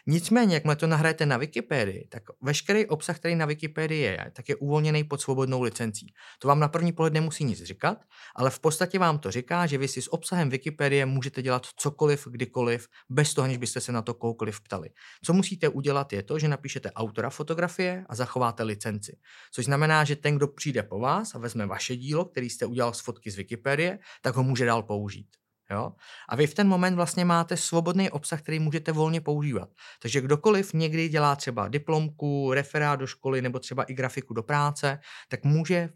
Nicméně, 0.06 0.54
jakmile 0.54 0.76
to 0.76 0.86
nahrajete 0.86 1.26
na 1.26 1.36
Wikipedii, 1.36 2.06
tak 2.08 2.22
veškerý 2.42 2.86
obsah, 2.86 3.16
který 3.16 3.34
na 3.34 3.46
Wikipedii 3.46 4.02
je, 4.02 4.30
tak 4.32 4.48
je 4.48 4.56
uvolněný 4.56 5.04
pod 5.04 5.20
svobodnou 5.20 5.62
licencí. 5.62 6.14
To 6.38 6.48
vám 6.48 6.60
na 6.60 6.68
první 6.68 6.92
pohled 6.92 7.12
nemusí 7.12 7.44
nic 7.44 7.62
říkat, 7.62 7.98
ale 8.36 8.50
v 8.50 8.60
podstatě 8.60 8.98
vám 8.98 9.18
to 9.18 9.30
říká, 9.30 9.66
že 9.66 9.78
vy 9.78 9.88
si 9.88 10.02
s 10.02 10.12
obsahem 10.12 10.50
Wikipedie 10.50 11.06
můžete 11.06 11.42
dělat 11.42 11.66
cokoliv, 11.76 12.26
kdykoliv, 12.30 12.88
bez 13.08 13.34
toho, 13.34 13.48
než 13.48 13.56
byste 13.56 13.80
se 13.80 13.92
na 13.92 14.02
to 14.02 14.14
koukoliv 14.14 14.60
ptali. 14.60 14.90
Co 15.24 15.32
musíte 15.32 15.68
udělat, 15.68 16.12
je 16.12 16.22
to, 16.22 16.38
že 16.38 16.48
napíšete 16.48 16.92
autora 16.92 17.30
fotografie 17.30 18.04
a 18.08 18.14
zachováte 18.14 18.62
licenci. 18.62 19.16
Což 19.52 19.64
znamená, 19.64 20.04
že 20.04 20.16
ten, 20.16 20.36
kdo 20.36 20.48
přijde 20.48 20.82
po 20.82 20.98
vás 20.98 21.34
a 21.34 21.38
vezme 21.38 21.66
vaše 21.66 21.96
dílo, 21.96 22.24
který 22.24 22.50
jste 22.50 22.66
udělal 22.66 22.94
z 22.94 23.00
fotky 23.00 23.30
z 23.30 23.36
Wikipedie, 23.36 23.98
tak 24.22 24.34
ho 24.34 24.42
může 24.42 24.66
dál 24.66 24.82
použít. 24.82 25.26
Jo? 25.70 25.92
A 26.28 26.36
vy 26.36 26.46
v 26.46 26.54
ten 26.54 26.68
moment 26.68 26.94
vlastně 26.94 27.24
máte 27.24 27.56
svobodný 27.56 28.10
obsah, 28.10 28.42
který 28.42 28.58
můžete 28.58 28.92
volně 28.92 29.20
používat. 29.20 29.68
Takže 30.02 30.20
kdokoliv 30.20 30.72
někdy 30.72 31.08
dělá 31.08 31.36
třeba 31.36 31.68
diplomku, 31.68 32.52
referát 32.52 33.00
do 33.00 33.06
školy 33.06 33.42
nebo 33.42 33.58
třeba 33.58 33.82
i 33.82 33.94
grafiku 33.94 34.34
do 34.34 34.42
práce, 34.42 34.98
tak 35.28 35.44
může 35.44 35.88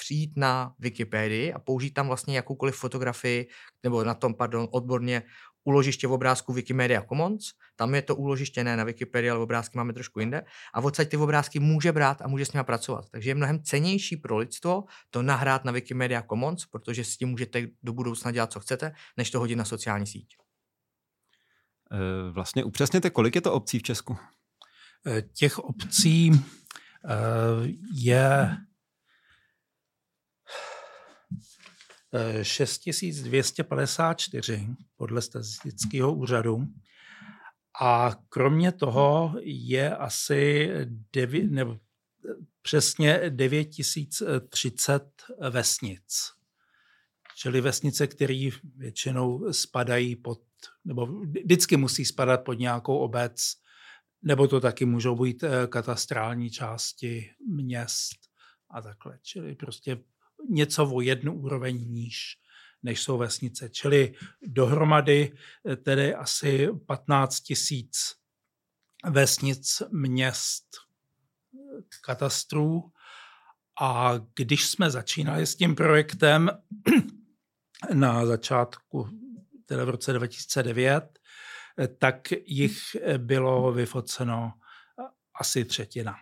přijít 0.00 0.32
na 0.36 0.74
Wikipedii 0.78 1.52
a 1.52 1.58
použít 1.58 1.90
tam 1.90 2.06
vlastně 2.06 2.36
jakoukoliv 2.36 2.76
fotografii, 2.76 3.48
nebo 3.82 4.04
na 4.04 4.14
tom, 4.14 4.34
pardon, 4.34 4.68
odborně 4.70 5.22
úložiště 5.68 6.06
v 6.06 6.12
obrázku 6.12 6.52
Wikimedia 6.52 7.02
Commons, 7.02 7.52
tam 7.76 7.94
je 7.94 8.02
to 8.02 8.16
úložiště 8.16 8.64
ne 8.64 8.76
na 8.76 8.84
Wikipedii, 8.84 9.30
ale 9.30 9.40
obrázky 9.40 9.78
máme 9.78 9.92
trošku 9.92 10.20
jinde, 10.20 10.42
a 10.74 10.80
odsaď 10.80 11.08
ty 11.08 11.16
obrázky 11.16 11.60
může 11.60 11.92
brát 11.92 12.22
a 12.22 12.28
může 12.28 12.44
s 12.44 12.52
nimi 12.52 12.64
pracovat. 12.64 13.04
Takže 13.10 13.30
je 13.30 13.34
mnohem 13.34 13.62
cenější 13.62 14.16
pro 14.16 14.36
lidstvo 14.36 14.84
to 15.10 15.22
nahrát 15.22 15.64
na 15.64 15.72
Wikimedia 15.72 16.22
Commons, 16.22 16.66
protože 16.66 17.04
s 17.04 17.16
tím 17.16 17.28
můžete 17.28 17.68
do 17.82 17.92
budoucna 17.92 18.30
dělat, 18.30 18.52
co 18.52 18.60
chcete, 18.60 18.92
než 19.16 19.30
to 19.30 19.38
hodit 19.38 19.56
na 19.56 19.64
sociální 19.64 20.06
síť. 20.06 20.36
E, 21.92 22.30
vlastně 22.32 22.64
upřesněte, 22.64 23.10
kolik 23.10 23.34
je 23.34 23.40
to 23.40 23.52
obcí 23.52 23.78
v 23.78 23.82
Česku? 23.82 24.16
E, 25.06 25.22
těch 25.22 25.58
obcí 25.58 26.32
e, 26.32 26.40
je 27.92 28.56
6254 32.42 34.66
podle 34.96 35.22
statistického 35.22 36.14
úřadu. 36.14 36.66
A 37.80 38.16
kromě 38.28 38.72
toho 38.72 39.34
je 39.42 39.96
asi 39.96 40.70
9, 41.12 41.50
nebo 41.50 41.78
přesně 42.62 43.22
9030 43.28 45.02
vesnic. 45.50 46.32
Čili 47.36 47.60
vesnice, 47.60 48.06
které 48.06 48.48
většinou 48.76 49.52
spadají 49.52 50.16
pod, 50.16 50.40
nebo 50.84 51.06
vždycky 51.06 51.76
musí 51.76 52.04
spadat 52.04 52.44
pod 52.44 52.54
nějakou 52.54 52.98
obec, 52.98 53.54
nebo 54.22 54.48
to 54.48 54.60
taky 54.60 54.84
můžou 54.84 55.16
být 55.16 55.42
eh, 55.42 55.66
katastrální 55.66 56.50
části 56.50 57.30
měst 57.48 58.16
a 58.70 58.82
takhle. 58.82 59.18
Čili 59.22 59.54
prostě 59.54 59.98
něco 60.48 60.86
o 60.86 61.00
jednu 61.00 61.34
úroveň 61.40 61.92
níž, 61.92 62.38
než 62.82 63.02
jsou 63.02 63.18
vesnice. 63.18 63.68
Čili 63.68 64.14
dohromady 64.42 65.32
eh, 65.68 65.76
tedy 65.76 66.14
asi 66.14 66.68
15 66.86 67.40
tisíc 67.40 68.18
vesnic, 69.10 69.82
měst, 69.90 70.64
katastrů. 72.04 72.92
A 73.80 74.14
když 74.34 74.66
jsme 74.66 74.90
začínali 74.90 75.46
s 75.46 75.56
tím 75.56 75.74
projektem 75.74 76.50
na 77.92 78.26
začátku, 78.26 79.08
teda 79.66 79.84
v 79.84 79.88
roce 79.88 80.12
2009, 80.12 81.18
tak 81.98 82.32
jich 82.46 82.78
bylo 83.18 83.72
vyfoceno 83.72 84.52
asi 85.40 85.64
třetina. 85.64 86.14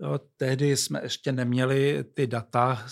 Jo, 0.00 0.18
tehdy 0.36 0.76
jsme 0.76 1.00
ještě 1.02 1.32
neměli 1.32 2.04
ty 2.04 2.26
data, 2.26 2.86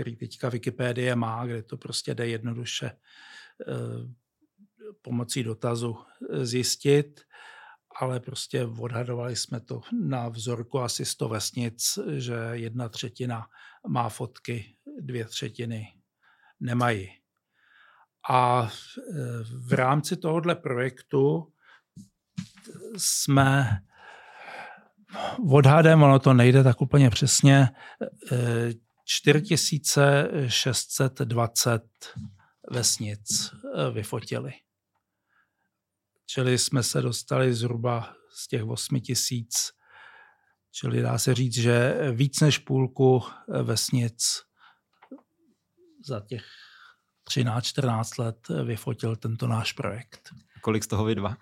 který 0.00 0.16
teďka 0.16 0.48
Wikipédie 0.48 1.16
má, 1.16 1.46
kde 1.46 1.62
to 1.62 1.76
prostě 1.76 2.14
jde 2.14 2.28
jednoduše 2.28 2.86
eh, 2.86 2.94
pomocí 5.02 5.42
dotazu 5.42 5.96
eh, 5.98 6.46
zjistit, 6.46 7.20
ale 8.00 8.20
prostě 8.20 8.64
odhadovali 8.64 9.36
jsme 9.36 9.60
to 9.60 9.80
na 9.92 10.28
vzorku 10.28 10.80
asi 10.80 11.04
100 11.04 11.28
vesnic, 11.28 11.98
že 12.16 12.34
jedna 12.52 12.88
třetina 12.88 13.46
má 13.88 14.08
fotky, 14.08 14.76
dvě 15.00 15.24
třetiny 15.24 15.88
nemají. 16.60 17.08
A 18.30 18.68
eh, 18.68 19.12
v 19.66 19.72
rámci 19.72 20.16
tohohle 20.16 20.54
projektu 20.54 21.52
jsme 22.96 23.80
odhadem, 25.50 26.02
ono 26.02 26.18
to 26.18 26.34
nejde 26.34 26.64
tak 26.64 26.80
úplně 26.80 27.10
přesně, 27.10 27.68
4620 29.12 31.82
vesnic 32.70 33.52
eh, 33.52 33.90
vyfotili. 33.90 34.52
Čili 36.26 36.58
jsme 36.58 36.82
se 36.82 37.02
dostali 37.02 37.54
zhruba 37.54 38.14
z 38.32 38.48
těch 38.48 38.64
8 38.64 39.00
tisíc, 39.00 39.72
čili 40.72 41.02
dá 41.02 41.18
se 41.18 41.34
říct, 41.34 41.54
že 41.54 41.94
víc 42.12 42.40
než 42.40 42.58
půlku 42.58 43.22
eh, 43.22 43.62
vesnic 43.62 44.42
za 46.06 46.20
těch 46.20 46.44
13-14 47.28 48.22
let 48.22 48.46
eh, 48.50 48.64
vyfotil 48.64 49.16
tento 49.16 49.46
náš 49.46 49.72
projekt. 49.72 50.30
Kolik 50.60 50.84
z 50.84 50.86
toho 50.86 51.04
vy 51.04 51.14
dva? 51.14 51.36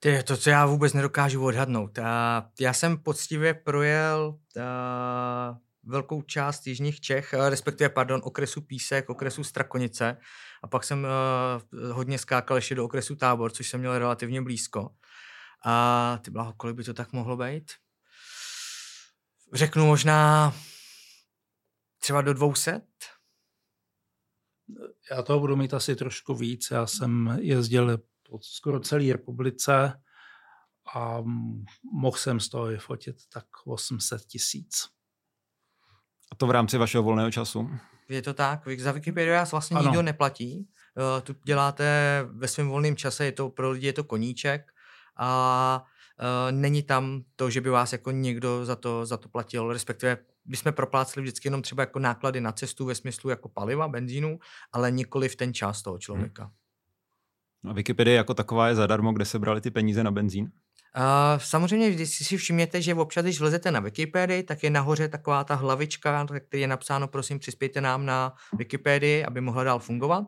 Ty, 0.00 0.22
to, 0.22 0.36
co 0.36 0.50
já 0.50 0.66
vůbec 0.66 0.92
nedokážu 0.92 1.44
odhadnout. 1.44 1.98
A 1.98 2.50
já 2.60 2.72
jsem 2.72 2.98
poctivě 2.98 3.54
projel 3.54 4.38
a, 4.60 5.56
velkou 5.86 6.22
část 6.22 6.66
jižních 6.66 7.00
Čech, 7.00 7.34
respektive, 7.48 7.90
pardon, 7.90 8.20
okresu 8.24 8.60
Písek, 8.60 9.10
okresu 9.10 9.44
Strakonice 9.44 10.16
a 10.62 10.66
pak 10.66 10.84
jsem 10.84 11.06
uh, 11.06 11.90
hodně 11.90 12.18
skákal 12.18 12.56
ještě 12.56 12.74
do 12.74 12.84
okresu 12.84 13.16
Tábor, 13.16 13.50
což 13.50 13.68
jsem 13.68 13.80
měl 13.80 13.98
relativně 13.98 14.42
blízko. 14.42 14.90
A 15.64 16.18
ty 16.24 16.30
blaho, 16.30 16.52
kolik 16.52 16.76
by 16.76 16.84
to 16.84 16.94
tak 16.94 17.12
mohlo 17.12 17.36
být? 17.36 17.72
Řeknu 19.52 19.86
možná 19.86 20.54
třeba 21.98 22.22
do 22.22 22.34
200? 22.34 22.80
Já 25.10 25.22
toho 25.22 25.40
budu 25.40 25.56
mít 25.56 25.74
asi 25.74 25.96
trošku 25.96 26.34
víc. 26.34 26.68
Já 26.70 26.86
jsem 26.86 27.38
jezdil 27.40 27.98
po 28.22 28.38
skoro 28.42 28.80
celé 28.80 29.12
republice 29.12 30.02
a 30.94 31.22
mohl 31.92 32.16
jsem 32.16 32.40
z 32.40 32.48
toho 32.48 32.66
vyfotit 32.66 33.16
tak 33.32 33.46
800 33.64 34.26
tisíc. 34.26 34.95
A 36.32 36.34
to 36.36 36.46
v 36.46 36.50
rámci 36.50 36.78
vašeho 36.78 37.02
volného 37.02 37.30
času? 37.30 37.70
Je 38.08 38.22
to 38.22 38.34
tak. 38.34 38.68
Za 38.78 38.92
Wikipedia 38.92 39.38
vás 39.38 39.52
vlastně 39.52 39.76
ano. 39.76 39.86
nikdo 39.86 40.02
neplatí. 40.02 40.68
Uh, 40.96 41.20
tu 41.22 41.36
děláte 41.44 41.84
ve 42.30 42.48
svém 42.48 42.68
volném 42.68 42.96
čase, 42.96 43.24
je 43.24 43.32
to 43.32 43.50
pro 43.50 43.70
lidi 43.70 43.86
je 43.86 43.92
to 43.92 44.04
koníček 44.04 44.72
a 45.16 45.84
uh, 46.20 46.52
není 46.52 46.82
tam 46.82 47.22
to, 47.36 47.50
že 47.50 47.60
by 47.60 47.70
vás 47.70 47.92
jako 47.92 48.10
někdo 48.10 48.64
za 48.64 48.76
to, 48.76 49.06
za 49.06 49.16
to 49.16 49.28
platil, 49.28 49.72
respektive 49.72 50.18
by 50.44 50.56
jsme 50.56 50.72
propláceli 50.72 51.22
vždycky 51.22 51.46
jenom 51.46 51.62
třeba 51.62 51.82
jako 51.82 51.98
náklady 51.98 52.40
na 52.40 52.52
cestu 52.52 52.84
ve 52.84 52.94
smyslu 52.94 53.30
jako 53.30 53.48
paliva, 53.48 53.88
benzínu, 53.88 54.38
ale 54.72 54.90
nikoli 54.90 55.28
v 55.28 55.36
ten 55.36 55.54
čas 55.54 55.82
toho 55.82 55.98
člověka. 55.98 56.42
Hmm. 56.42 57.70
A 57.70 57.72
Wikipedie 57.72 58.16
jako 58.16 58.34
taková 58.34 58.68
je 58.68 58.74
zadarmo, 58.74 59.12
kde 59.12 59.24
se 59.24 59.38
brali 59.38 59.60
ty 59.60 59.70
peníze 59.70 60.04
na 60.04 60.10
benzín? 60.10 60.50
Uh, 60.96 61.02
samozřejmě, 61.38 61.90
když 61.90 62.10
si 62.10 62.36
všimněte, 62.36 62.82
že 62.82 62.94
občas, 62.94 63.24
když 63.24 63.40
vlezete 63.40 63.70
na 63.70 63.80
Wikipedii, 63.80 64.42
tak 64.42 64.62
je 64.62 64.70
nahoře 64.70 65.08
taková 65.08 65.44
ta 65.44 65.54
hlavička, 65.54 66.26
který 66.48 66.60
je 66.60 66.66
napsáno, 66.66 67.08
prosím, 67.08 67.38
přispějte 67.38 67.80
nám 67.80 68.06
na 68.06 68.32
Wikipedii, 68.52 69.24
aby 69.24 69.40
mohla 69.40 69.64
dál 69.64 69.78
fungovat 69.78 70.24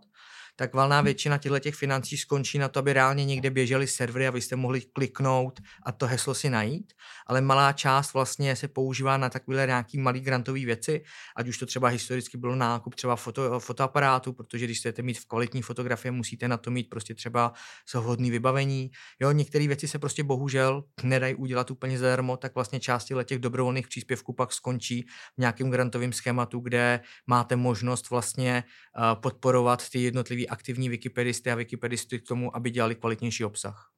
tak 0.59 0.75
valná 0.75 1.00
většina 1.00 1.38
těchto 1.38 1.59
těch 1.59 1.75
financí 1.75 2.17
skončí 2.17 2.59
na 2.59 2.69
to, 2.69 2.79
aby 2.79 2.93
reálně 2.93 3.25
někde 3.25 3.50
běžely 3.50 3.87
servery 3.87 4.27
a 4.27 4.31
vy 4.31 4.41
jste 4.41 4.57
mohli 4.57 4.81
kliknout 4.81 5.61
a 5.83 5.93
to 5.93 6.07
heslo 6.07 6.35
si 6.35 6.50
najít, 6.50 6.93
ale 7.27 7.41
malá 7.41 7.73
část 7.73 8.15
vlastně 8.15 8.57
se 8.57 8.69
používá 8.69 9.17
na 9.17 9.29
takové 9.29 9.67
nějaký 9.67 9.99
malý 9.99 10.21
grantové 10.21 10.65
věci, 10.65 11.05
ať 11.37 11.49
už 11.49 11.59
to 11.59 11.67
třeba 11.67 11.88
historicky 11.88 12.38
bylo 12.38 12.55
nákup 12.57 12.95
třeba 12.95 13.17
foto, 13.17 13.61
fotoaparátu, 13.61 14.33
protože 14.33 14.65
když 14.65 14.79
chcete 14.79 15.03
mít 15.03 15.19
v 15.19 15.27
kvalitní 15.27 15.62
fotografie, 15.62 16.12
musíte 16.12 16.49
na 16.49 16.57
to 16.57 16.71
mít 16.71 16.91
prostě 16.91 17.15
třeba 17.15 17.53
vhodné 17.95 18.31
vybavení. 18.31 18.91
Jo, 19.21 19.33
některé 19.33 19.67
věci 19.67 19.88
se 19.88 19.99
prostě 19.99 20.25
bohužel 20.25 20.85
nedají 21.03 21.35
udělat 21.35 21.71
úplně 21.71 21.99
zadarmo, 21.99 22.37
tak 22.37 22.55
vlastně 22.55 22.81
části 22.81 23.15
těch 23.25 23.38
dobrovolných 23.38 23.88
příspěvků 23.88 24.33
pak 24.33 24.53
skončí 24.53 25.07
v 25.37 25.38
nějakém 25.38 25.71
grantovém 25.71 26.12
schématu, 26.12 26.61
kde 26.61 27.00
máte 27.27 27.57
možnost 27.57 28.11
vlastně 28.11 28.65
uh, 28.99 29.21
podporovat 29.21 29.88
ty 29.88 30.03
jednotlivé 30.03 30.48
aktivní 30.49 30.88
wikipedisty 30.88 31.50
a 31.50 31.55
wikipedisty 31.55 32.19
k 32.19 32.28
tomu, 32.28 32.57
aby 32.57 32.71
dělali 32.71 32.95
kvalitnější 32.95 33.45
obsah. 33.45 33.90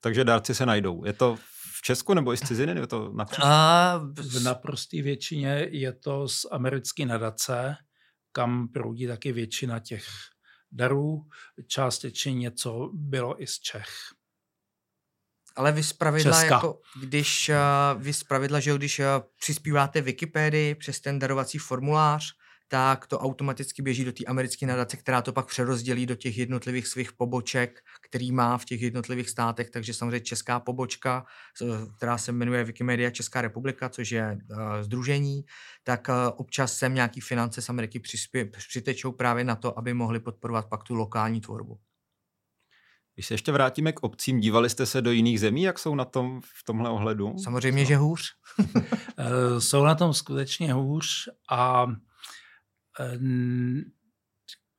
Takže 0.00 0.24
dárci 0.24 0.54
se 0.54 0.66
najdou. 0.66 1.04
Je 1.04 1.12
to 1.12 1.36
v 1.78 1.82
Česku 1.82 2.14
nebo 2.14 2.32
i 2.32 2.36
z 2.36 2.40
ciziny? 2.40 2.80
Je 2.80 2.86
to 2.86 3.12
napříč? 3.12 3.44
A 3.44 3.98
v 3.98 4.42
naprosté 4.42 5.02
většině 5.02 5.66
je 5.70 5.92
to 5.92 6.28
z 6.28 6.46
americké 6.50 7.06
nadace, 7.06 7.76
kam 8.32 8.68
proudí 8.68 9.06
taky 9.06 9.32
většina 9.32 9.78
těch 9.78 10.06
darů. 10.72 11.22
Částečně 11.66 12.34
něco 12.34 12.90
bylo 12.94 13.42
i 13.42 13.46
z 13.46 13.58
Čech. 13.58 13.88
Ale 15.56 15.72
vy 15.72 15.82
zpravidla, 15.82 16.44
jako, 16.44 16.80
když 17.00 17.48
uh, 17.48 18.02
vy 18.02 18.12
zpravidla, 18.12 18.60
že 18.60 18.74
když 18.74 18.98
uh, 18.98 19.04
přispíváte 19.40 20.00
Wikipedii 20.00 20.74
přes 20.74 21.00
ten 21.00 21.18
darovací 21.18 21.58
formulář, 21.58 22.32
tak 22.68 23.06
to 23.06 23.18
automaticky 23.18 23.82
běží 23.82 24.04
do 24.04 24.12
té 24.12 24.24
americké 24.24 24.66
nadace, 24.66 24.96
která 24.96 25.22
to 25.22 25.32
pak 25.32 25.46
přerozdělí 25.46 26.06
do 26.06 26.14
těch 26.14 26.38
jednotlivých 26.38 26.86
svých 26.86 27.12
poboček, 27.12 27.80
který 28.02 28.32
má 28.32 28.58
v 28.58 28.64
těch 28.64 28.82
jednotlivých 28.82 29.30
státech, 29.30 29.70
takže 29.70 29.94
samozřejmě 29.94 30.20
česká 30.20 30.60
pobočka, 30.60 31.26
která 31.96 32.18
se 32.18 32.32
jmenuje 32.32 32.64
Wikimedia 32.64 33.10
Česká 33.10 33.40
republika, 33.40 33.88
což 33.88 34.10
je 34.10 34.38
uh, 34.50 34.58
združení, 34.80 35.44
tak 35.82 36.08
uh, 36.08 36.14
občas 36.36 36.76
sem 36.76 36.94
nějaký 36.94 37.20
finance 37.20 37.62
z 37.62 37.68
Ameriky 37.68 38.00
přispě, 38.00 38.44
přitečou 38.44 39.12
právě 39.12 39.44
na 39.44 39.56
to, 39.56 39.78
aby 39.78 39.94
mohli 39.94 40.20
podporovat 40.20 40.66
pak 40.68 40.84
tu 40.84 40.94
lokální 40.94 41.40
tvorbu. 41.40 41.78
Když 43.14 43.26
se 43.26 43.34
ještě 43.34 43.52
vrátíme 43.52 43.92
k 43.92 44.02
obcím, 44.02 44.40
dívali 44.40 44.70
jste 44.70 44.86
se 44.86 45.02
do 45.02 45.10
jiných 45.10 45.40
zemí, 45.40 45.62
jak 45.62 45.78
jsou 45.78 45.94
na 45.94 46.04
tom 46.04 46.40
v 46.40 46.64
tomhle 46.64 46.90
ohledu? 46.90 47.34
Samozřejmě, 47.44 47.84
že 47.84 47.96
hůř. 47.96 48.22
Eh, 49.20 49.60
jsou 49.60 49.84
na 49.84 49.94
tom 49.94 50.14
skutečně 50.14 50.72
hůř 50.72 51.28
a 51.50 51.86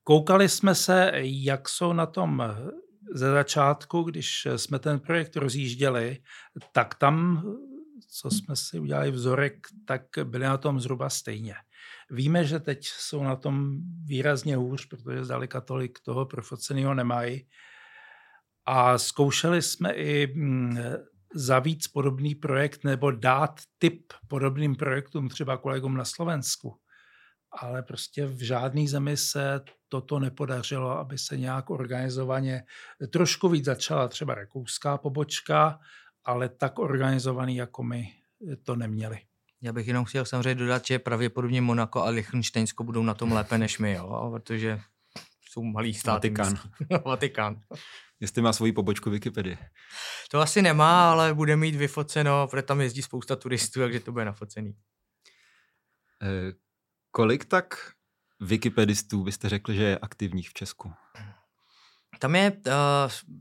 Koukali 0.03 0.49
jsme 0.49 0.75
se, 0.75 1.11
jak 1.23 1.69
jsou 1.69 1.93
na 1.93 2.05
tom 2.05 2.43
ze 3.13 3.31
začátku, 3.31 4.03
když 4.03 4.47
jsme 4.55 4.79
ten 4.79 4.99
projekt 4.99 5.35
rozjížděli, 5.35 6.17
tak 6.71 6.95
tam, 6.95 7.43
co 8.07 8.31
jsme 8.31 8.55
si 8.55 8.79
udělali 8.79 9.11
vzorek, 9.11 9.67
tak 9.85 10.01
byli 10.23 10.45
na 10.45 10.57
tom 10.57 10.79
zhruba 10.79 11.09
stejně. 11.09 11.55
Víme, 12.11 12.45
že 12.45 12.59
teď 12.59 12.85
jsou 12.85 13.23
na 13.23 13.35
tom 13.35 13.77
výrazně 14.05 14.55
hůř, 14.55 14.85
protože 14.87 15.25
zdaleka 15.25 15.61
tolik 15.61 15.99
toho 15.99 16.25
profoceného 16.25 16.93
nemají. 16.93 17.47
A 18.65 18.97
zkoušeli 18.97 19.61
jsme 19.61 19.93
i 19.93 20.33
mm, 20.35 20.77
za 21.35 21.59
víc 21.59 21.87
podobný 21.87 22.35
projekt 22.35 22.83
nebo 22.83 23.11
dát 23.11 23.61
tip 23.77 24.13
podobným 24.27 24.75
projektům 24.75 25.29
třeba 25.29 25.57
kolegům 25.57 25.97
na 25.97 26.05
Slovensku 26.05 26.79
ale 27.51 27.83
prostě 27.83 28.25
v 28.25 28.39
žádné 28.39 28.87
zemi 28.87 29.17
se 29.17 29.61
toto 29.89 30.19
nepodařilo, 30.19 30.97
aby 30.97 31.17
se 31.17 31.37
nějak 31.37 31.69
organizovaně 31.69 32.63
trošku 33.09 33.49
víc 33.49 33.65
začala 33.65 34.07
třeba 34.07 34.35
rakouská 34.35 34.97
pobočka, 34.97 35.79
ale 36.25 36.49
tak 36.49 36.79
organizovaný 36.79 37.55
jako 37.55 37.83
my 37.83 38.13
to 38.63 38.75
neměli. 38.75 39.19
Já 39.61 39.73
bych 39.73 39.87
jenom 39.87 40.05
chtěl 40.05 40.25
samozřejmě 40.25 40.55
dodat, 40.55 40.85
že 40.85 40.99
pravděpodobně 40.99 41.61
Monako 41.61 42.03
a 42.03 42.09
Liechtensteinsko 42.09 42.83
budou 42.83 43.03
na 43.03 43.13
tom 43.13 43.31
lépe 43.31 43.57
než 43.57 43.79
my, 43.79 43.93
jo? 43.93 44.31
protože 44.33 44.79
jsou 45.49 45.63
malý 45.63 45.93
státy. 45.93 46.29
Vatikán. 46.29 46.59
Vatikán. 47.05 47.61
Jestli 48.19 48.41
má 48.41 48.53
svoji 48.53 48.71
pobočku 48.71 49.09
Wikipedie. 49.09 49.57
To 50.31 50.39
asi 50.39 50.61
nemá, 50.61 51.11
ale 51.11 51.33
bude 51.33 51.55
mít 51.55 51.75
vyfoceno, 51.75 52.47
protože 52.47 52.61
tam 52.61 52.81
jezdí 52.81 53.01
spousta 53.01 53.35
turistů, 53.35 53.79
takže 53.79 53.99
to 53.99 54.11
bude 54.11 54.25
nafocený. 54.25 54.75
Eh, 56.21 56.53
kolik 57.11 57.45
tak 57.45 57.91
wikipedistů 58.39 59.23
byste 59.23 59.49
řekli, 59.49 59.75
že 59.75 59.83
je 59.83 59.97
aktivních 59.97 60.49
v 60.49 60.53
Česku? 60.53 60.93
Tam 62.19 62.35
je, 62.35 62.51
uh, 62.51 63.33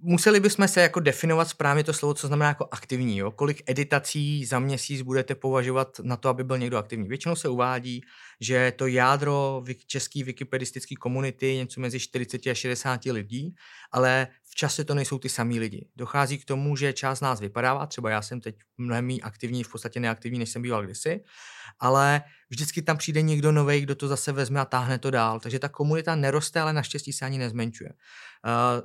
museli 0.00 0.40
bychom 0.40 0.68
se 0.68 0.80
jako 0.80 1.00
definovat 1.00 1.48
správně 1.48 1.84
to 1.84 1.92
slovo, 1.92 2.14
co 2.14 2.26
znamená 2.26 2.48
jako 2.48 2.68
aktivní. 2.70 3.18
Jo? 3.18 3.30
Kolik 3.30 3.62
editací 3.66 4.44
za 4.44 4.58
měsíc 4.58 5.02
budete 5.02 5.34
považovat 5.34 6.00
na 6.02 6.16
to, 6.16 6.28
aby 6.28 6.44
byl 6.44 6.58
někdo 6.58 6.78
aktivní. 6.78 7.08
Většinou 7.08 7.36
se 7.36 7.48
uvádí, 7.48 8.00
že 8.40 8.72
to 8.76 8.86
jádro 8.86 9.62
české 9.86 10.24
wikipedistické 10.24 10.94
komunity 10.94 11.46
je 11.46 11.56
něco 11.56 11.80
mezi 11.80 12.00
40 12.00 12.46
a 12.46 12.54
60 12.54 13.04
lidí, 13.04 13.54
ale 13.92 14.28
čase 14.58 14.84
to 14.84 14.94
nejsou 14.94 15.18
ty 15.18 15.28
samý 15.28 15.60
lidi. 15.60 15.88
Dochází 15.96 16.38
k 16.38 16.44
tomu, 16.44 16.76
že 16.76 16.92
část 16.92 17.20
nás 17.20 17.40
vypadává, 17.40 17.86
třeba 17.86 18.10
já 18.10 18.22
jsem 18.22 18.40
teď 18.40 18.56
mnohem 18.78 19.16
aktivní, 19.22 19.64
v 19.64 19.70
podstatě 19.70 20.00
neaktivní, 20.00 20.38
než 20.38 20.50
jsem 20.50 20.62
býval 20.62 20.84
kdysi, 20.84 21.20
ale 21.80 22.22
vždycky 22.50 22.82
tam 22.82 22.96
přijde 22.96 23.22
někdo 23.22 23.52
nový, 23.52 23.80
kdo 23.80 23.94
to 23.94 24.08
zase 24.08 24.32
vezme 24.32 24.60
a 24.60 24.64
táhne 24.64 24.98
to 24.98 25.10
dál. 25.10 25.40
Takže 25.40 25.58
ta 25.58 25.68
komunita 25.68 26.14
neroste, 26.14 26.60
ale 26.60 26.72
naštěstí 26.72 27.12
se 27.12 27.24
ani 27.24 27.38
nezmenšuje. 27.38 27.90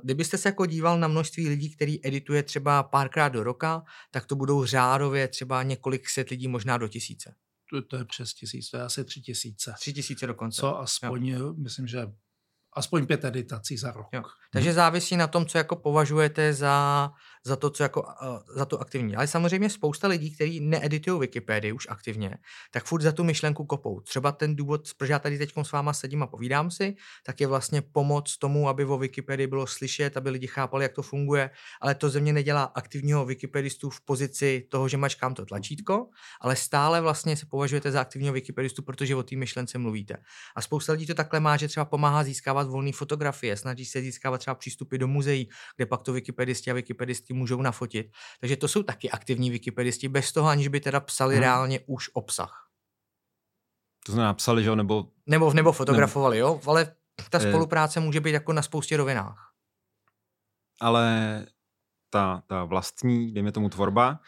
Kdybyste 0.02 0.38
se 0.38 0.48
jako 0.48 0.66
díval 0.66 0.98
na 0.98 1.08
množství 1.08 1.48
lidí, 1.48 1.74
který 1.74 2.06
edituje 2.06 2.42
třeba 2.42 2.82
párkrát 2.82 3.28
do 3.28 3.44
roka, 3.44 3.82
tak 4.10 4.26
to 4.26 4.36
budou 4.36 4.64
řádově 4.64 5.28
třeba 5.28 5.62
několik 5.62 6.08
set 6.08 6.30
lidí, 6.30 6.48
možná 6.48 6.78
do 6.78 6.88
tisíce. 6.88 7.34
To, 7.70 7.82
to 7.82 7.96
je 7.96 8.04
přes 8.04 8.34
tisíc, 8.34 8.70
to 8.70 8.76
je 8.76 8.82
asi 8.82 9.04
tři 9.04 9.20
tisíce. 9.20 9.74
Tři 9.78 9.92
tisíce 9.92 10.26
dokonce. 10.26 10.60
Co 10.60 10.78
aspoň, 10.78 11.26
jo. 11.26 11.54
myslím, 11.54 11.86
že 11.86 12.06
aspoň 12.72 13.06
pět 13.06 13.24
editací 13.24 13.76
za 13.76 13.92
rok. 13.92 14.06
Jo. 14.12 14.22
Takže 14.54 14.72
závisí 14.72 15.16
na 15.16 15.26
tom, 15.26 15.46
co 15.46 15.58
jako 15.58 15.76
považujete 15.76 16.52
za, 16.52 17.10
za 17.44 17.56
to, 17.56 17.70
co 17.70 17.82
jako, 17.82 18.02
uh, 18.02 18.38
za 18.56 18.64
to 18.64 18.80
aktivní. 18.80 19.16
Ale 19.16 19.26
samozřejmě 19.26 19.70
spousta 19.70 20.08
lidí, 20.08 20.34
kteří 20.34 20.60
needitují 20.60 21.20
Wikipedii 21.20 21.72
už 21.72 21.86
aktivně, 21.90 22.38
tak 22.70 22.84
furt 22.84 23.02
za 23.02 23.12
tu 23.12 23.24
myšlenku 23.24 23.64
kopou. 23.64 24.00
Třeba 24.00 24.32
ten 24.32 24.56
důvod, 24.56 24.88
proč 24.96 25.10
já 25.10 25.18
tady 25.18 25.38
teď 25.38 25.52
s 25.62 25.72
váma 25.72 25.92
sedím 25.92 26.22
a 26.22 26.26
povídám 26.26 26.70
si, 26.70 26.94
tak 27.26 27.40
je 27.40 27.46
vlastně 27.46 27.82
pomoc 27.82 28.38
tomu, 28.38 28.68
aby 28.68 28.84
o 28.84 28.98
Wikipedii 28.98 29.46
bylo 29.46 29.66
slyšet, 29.66 30.16
aby 30.16 30.30
lidi 30.30 30.46
chápali, 30.46 30.84
jak 30.84 30.92
to 30.92 31.02
funguje, 31.02 31.50
ale 31.80 31.94
to 31.94 32.10
ze 32.10 32.20
mě 32.20 32.32
nedělá 32.32 32.62
aktivního 32.62 33.24
wikipedistu 33.24 33.90
v 33.90 34.00
pozici 34.00 34.66
toho, 34.70 34.88
že 34.88 34.96
mačkám 34.96 35.34
to 35.34 35.46
tlačítko, 35.46 36.06
ale 36.40 36.56
stále 36.56 37.00
vlastně 37.00 37.36
se 37.36 37.46
považujete 37.46 37.90
za 37.90 38.00
aktivního 38.00 38.34
wikipedistu, 38.34 38.82
protože 38.82 39.16
o 39.16 39.22
té 39.22 39.36
myšlence 39.36 39.78
mluvíte. 39.78 40.16
A 40.56 40.62
spousta 40.62 40.92
lidí 40.92 41.06
to 41.06 41.14
takhle 41.14 41.40
má, 41.40 41.56
že 41.56 41.68
třeba 41.68 41.84
pomáhá 41.84 42.24
získávat 42.24 42.68
volné 42.68 42.92
fotografie, 42.92 43.56
snaží 43.56 43.84
se 43.84 44.00
získávat 44.00 44.43
třeba 44.44 44.54
přístupy 44.54 44.98
do 44.98 45.08
muzeí, 45.08 45.48
kde 45.76 45.86
pak 45.86 46.02
to 46.02 46.12
wikipedisti 46.12 46.70
a 46.70 46.74
wikipedistky 46.74 47.32
můžou 47.32 47.62
nafotit. 47.62 48.06
Takže 48.40 48.56
to 48.56 48.68
jsou 48.68 48.82
taky 48.82 49.10
aktivní 49.10 49.50
wikipedisti, 49.50 50.08
bez 50.08 50.32
toho, 50.32 50.48
aniž 50.48 50.68
by 50.68 50.80
teda 50.80 51.00
psali 51.00 51.34
hmm. 51.34 51.42
reálně 51.42 51.80
už 51.86 52.10
obsah. 52.12 52.68
To 54.06 54.12
znamená 54.12 54.34
psali, 54.34 54.62
že 54.62 54.68
jo, 54.68 54.76
nebo... 54.76 55.08
Nebo, 55.26 55.52
nebo 55.52 55.72
fotografovali, 55.72 56.36
nebo... 56.36 56.48
jo, 56.48 56.60
ale 56.66 56.94
ta 57.30 57.38
eh. 57.38 57.48
spolupráce 57.48 58.00
může 58.00 58.20
být 58.20 58.32
jako 58.32 58.52
na 58.52 58.62
spoustě 58.62 58.96
rovinách. 58.96 59.52
Ale 60.80 61.46
ta, 62.10 62.42
ta 62.46 62.64
vlastní, 62.64 63.32
dejme 63.32 63.52
tomu 63.52 63.68
tvorba, 63.68 64.20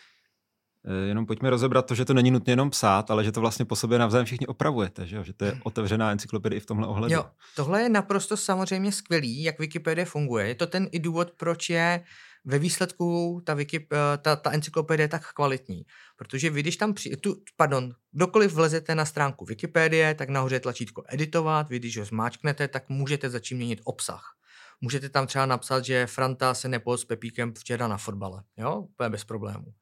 jenom 1.06 1.26
pojďme 1.26 1.50
rozebrat 1.50 1.86
to, 1.86 1.94
že 1.94 2.04
to 2.04 2.14
není 2.14 2.30
nutně 2.30 2.52
jenom 2.52 2.70
psát, 2.70 3.10
ale 3.10 3.24
že 3.24 3.32
to 3.32 3.40
vlastně 3.40 3.64
po 3.64 3.76
sobě 3.76 3.98
navzájem 3.98 4.26
všichni 4.26 4.46
opravujete, 4.46 5.06
že, 5.06 5.24
že 5.24 5.32
to 5.32 5.44
je 5.44 5.50
hmm. 5.50 5.60
otevřená 5.64 6.12
encyklopedie 6.12 6.56
i 6.56 6.60
v 6.60 6.66
tomhle 6.66 6.86
ohledu. 6.86 7.14
Jo, 7.14 7.24
tohle 7.56 7.82
je 7.82 7.88
naprosto 7.88 8.36
samozřejmě 8.36 8.92
skvělý, 8.92 9.42
jak 9.42 9.58
Wikipedie 9.58 10.04
funguje. 10.04 10.48
Je 10.48 10.54
to 10.54 10.66
ten 10.66 10.88
i 10.92 10.98
důvod, 10.98 11.30
proč 11.36 11.70
je 11.70 12.04
ve 12.44 12.58
výsledku 12.58 13.40
ta, 13.44 13.54
Wiki, 13.54 13.86
eh, 13.92 14.18
ta, 14.18 14.36
ta 14.36 14.50
encyklopedie 14.50 15.04
je 15.04 15.08
tak 15.08 15.32
kvalitní. 15.32 15.86
Protože 16.16 16.50
vy, 16.50 16.62
když 16.62 16.76
tam 16.76 16.94
při, 16.94 17.16
tu, 17.16 17.36
pardon, 17.56 17.94
kdokoliv 18.12 18.52
vlezete 18.52 18.94
na 18.94 19.04
stránku 19.04 19.44
Wikipedie, 19.44 20.14
tak 20.14 20.28
nahoře 20.28 20.56
je 20.56 20.60
tlačítko 20.60 21.02
editovat, 21.08 21.68
vy 21.68 21.78
když 21.78 21.98
ho 21.98 22.04
zmáčknete, 22.04 22.68
tak 22.68 22.88
můžete 22.88 23.30
začít 23.30 23.54
měnit 23.54 23.80
obsah. 23.84 24.36
Můžete 24.80 25.08
tam 25.08 25.26
třeba 25.26 25.46
napsat, 25.46 25.84
že 25.84 26.06
Franta 26.06 26.54
se 26.54 26.68
nepol 26.68 26.96
s 26.96 27.04
Pepíkem 27.04 27.52
včera 27.54 27.88
na 27.88 27.96
fotbale. 27.96 28.42
Jo, 28.56 28.76
úplně 28.80 29.10
bez 29.10 29.24
problémů. 29.24 29.74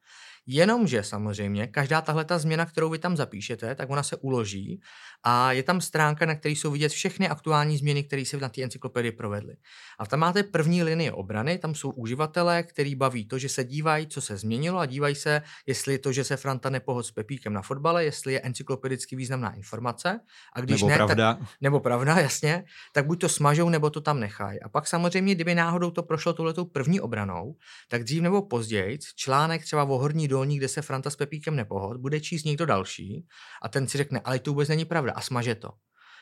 Jenomže 0.47 1.03
samozřejmě 1.03 1.67
každá 1.67 2.01
tahle 2.01 2.25
ta 2.25 2.37
změna, 2.37 2.65
kterou 2.65 2.89
vy 2.89 2.99
tam 2.99 3.17
zapíšete, 3.17 3.75
tak 3.75 3.89
ona 3.89 4.03
se 4.03 4.15
uloží 4.15 4.81
a 5.23 5.51
je 5.51 5.63
tam 5.63 5.81
stránka, 5.81 6.25
na 6.25 6.35
které 6.35 6.51
jsou 6.53 6.71
vidět 6.71 6.91
všechny 6.91 7.29
aktuální 7.29 7.77
změny, 7.77 8.03
které 8.03 8.25
se 8.25 8.37
na 8.37 8.49
té 8.49 8.63
encyklopedii 8.63 9.11
provedly. 9.11 9.55
A 9.99 10.05
tam 10.05 10.19
máte 10.19 10.43
první 10.43 10.83
linii 10.83 11.11
obrany, 11.11 11.57
tam 11.57 11.75
jsou 11.75 11.91
uživatelé, 11.91 12.63
který 12.63 12.95
baví 12.95 13.25
to, 13.25 13.37
že 13.37 13.49
se 13.49 13.63
dívají, 13.63 14.07
co 14.07 14.21
se 14.21 14.37
změnilo 14.37 14.79
a 14.79 14.85
dívají 14.85 15.15
se, 15.15 15.41
jestli 15.67 15.97
to, 15.97 16.11
že 16.11 16.23
se 16.23 16.37
Franta 16.37 16.69
nepohod 16.69 17.05
s 17.05 17.11
Pepíkem 17.11 17.53
na 17.53 17.61
fotbale, 17.61 18.05
jestli 18.05 18.33
je 18.33 18.41
encyklopedicky 18.41 19.15
významná 19.15 19.53
informace. 19.53 20.19
A 20.53 20.61
když 20.61 20.81
nebo 20.81 20.89
ne, 20.89 20.95
pravda. 20.95 21.33
Tak, 21.33 21.47
nebo 21.61 21.79
pravda, 21.79 22.19
jasně, 22.19 22.63
tak 22.93 23.05
buď 23.05 23.21
to 23.21 23.29
smažou, 23.29 23.69
nebo 23.69 23.89
to 23.89 24.01
tam 24.01 24.19
nechají. 24.19 24.61
A 24.61 24.69
pak 24.69 24.87
samozřejmě, 24.87 25.35
kdyby 25.35 25.55
náhodou 25.55 25.91
to 25.91 26.03
prošlo 26.03 26.33
touhletou 26.33 26.65
první 26.65 27.01
obranou, 27.01 27.55
tak 27.89 28.03
dřív 28.03 28.21
nebo 28.21 28.41
později 28.41 28.99
článek 29.15 29.63
třeba 29.63 29.83
o 29.83 29.97
horní 29.97 30.27
dolní, 30.35 30.57
kde 30.57 30.67
se 30.67 30.81
Franta 30.81 31.09
s 31.09 31.15
Pepíkem 31.15 31.55
nepohod, 31.55 31.97
bude 31.97 32.19
číst 32.21 32.43
někdo 32.45 32.65
další 32.65 33.27
a 33.63 33.69
ten 33.69 33.87
si 33.87 33.97
řekne, 33.97 34.19
ale 34.23 34.39
to 34.39 34.51
vůbec 34.51 34.69
není 34.69 34.85
pravda 34.85 35.13
a 35.15 35.21
smaže 35.21 35.55
to. 35.55 35.69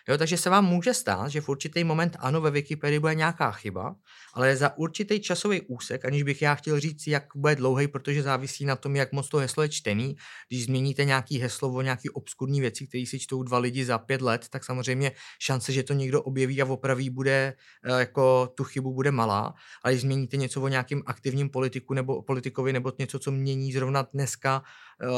Jo, 0.09 0.17
takže 0.17 0.37
se 0.37 0.49
vám 0.49 0.65
může 0.65 0.93
stát, 0.93 1.27
že 1.27 1.41
v 1.41 1.49
určitý 1.49 1.83
moment 1.83 2.17
ano, 2.19 2.41
ve 2.41 2.51
Wikipedii 2.51 2.99
bude 2.99 3.15
nějaká 3.15 3.51
chyba, 3.51 3.95
ale 4.33 4.55
za 4.55 4.77
určitý 4.77 5.19
časový 5.19 5.61
úsek, 5.61 6.05
aniž 6.05 6.23
bych 6.23 6.41
já 6.41 6.55
chtěl 6.55 6.79
říct, 6.79 7.07
jak 7.07 7.23
bude 7.35 7.55
dlouhý, 7.55 7.87
protože 7.87 8.23
závisí 8.23 8.65
na 8.65 8.75
tom, 8.75 8.95
jak 8.95 9.11
moc 9.11 9.29
to 9.29 9.37
heslo 9.37 9.63
je 9.63 9.69
čtený. 9.69 10.15
Když 10.49 10.65
změníte 10.65 11.05
nějaký 11.05 11.39
heslo 11.39 11.73
o 11.73 11.81
nějaký 11.81 12.09
obskurní 12.09 12.61
věci, 12.61 12.87
které 12.87 13.03
si 13.07 13.19
čtou 13.19 13.43
dva 13.43 13.57
lidi 13.57 13.85
za 13.85 13.97
pět 13.97 14.21
let, 14.21 14.47
tak 14.49 14.63
samozřejmě 14.65 15.11
šance, 15.39 15.73
že 15.73 15.83
to 15.83 15.93
někdo 15.93 16.21
objeví 16.23 16.61
a 16.61 16.65
opraví, 16.65 17.09
bude 17.09 17.53
eh, 17.83 17.99
jako 17.99 18.47
tu 18.57 18.63
chybu 18.63 18.93
bude 18.93 19.11
malá. 19.11 19.53
Ale 19.83 19.93
když 19.93 20.01
změníte 20.01 20.37
něco 20.37 20.61
o 20.61 20.67
nějakým 20.67 21.03
aktivním 21.05 21.49
politiku 21.49 21.93
nebo 21.93 22.21
politikovi 22.21 22.73
nebo 22.73 22.91
něco, 22.99 23.19
co 23.19 23.31
mění 23.31 23.73
zrovna 23.73 24.07
dneska 24.13 24.63
uh, 25.03 25.09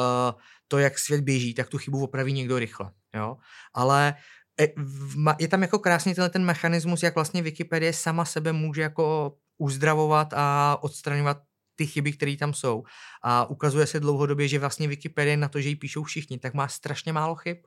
to, 0.68 0.78
jak 0.78 1.00
svět 1.00 1.22
běží, 1.22 1.54
tak 1.54 1.70
tu 1.70 1.78
chybu 1.78 2.04
opraví 2.04 2.34
někdo 2.34 2.60
rychle. 2.60 2.92
Jo? 3.16 3.38
Ale 3.74 4.16
je 5.40 5.48
tam 5.48 5.62
jako 5.62 5.80
krásně 5.80 6.16
tenhle 6.16 6.30
ten 6.30 6.46
mechanismus, 6.46 7.04
jak 7.04 7.16
vlastně 7.16 7.42
Wikipedie 7.42 7.94
sama 7.94 8.26
sebe 8.26 8.54
může 8.54 8.82
jako 8.82 9.36
uzdravovat 9.58 10.34
a 10.34 10.78
odstraňovat 10.82 11.38
ty 11.76 11.88
chyby, 11.88 12.14
které 12.14 12.36
tam 12.38 12.54
jsou. 12.54 12.84
A 13.24 13.50
ukazuje 13.50 13.88
se 13.88 14.00
dlouhodobě, 14.00 14.48
že 14.48 14.60
vlastně 14.60 14.88
Wikipedie 14.88 15.38
na 15.38 15.48
to, 15.48 15.62
že 15.62 15.70
ji 15.70 15.76
píšou 15.76 16.04
všichni, 16.04 16.38
tak 16.38 16.54
má 16.54 16.68
strašně 16.68 17.14
málo 17.14 17.36
chyb. 17.36 17.58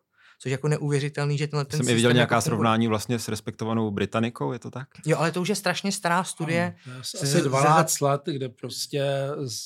Což 0.41 0.53
jako 0.53 0.69
neuvěřitelný, 0.69 1.39
že 1.39 1.47
tenhle 1.47 1.65
ten 1.65 1.79
Jsem 1.79 1.89
i 1.89 1.95
viděl 1.95 2.13
nějaká 2.13 2.35
jako 2.35 2.43
srovnání 2.43 2.89
vlastně 2.89 3.19
s 3.19 3.29
respektovanou 3.29 3.91
Britanikou, 3.91 4.53
je 4.53 4.59
to 4.59 4.71
tak? 4.71 4.89
Jo, 5.07 5.19
ale 5.19 5.33
to 5.33 5.41
už 5.41 5.49
je 5.49 5.55
strašně 5.55 5.93
stará 5.93 6.25
studie. 6.25 6.77
Ano, 6.87 7.01
asi 7.01 7.43
12 7.43 8.01
let, 8.01 8.23
kde 8.25 8.49
prostě 8.49 9.05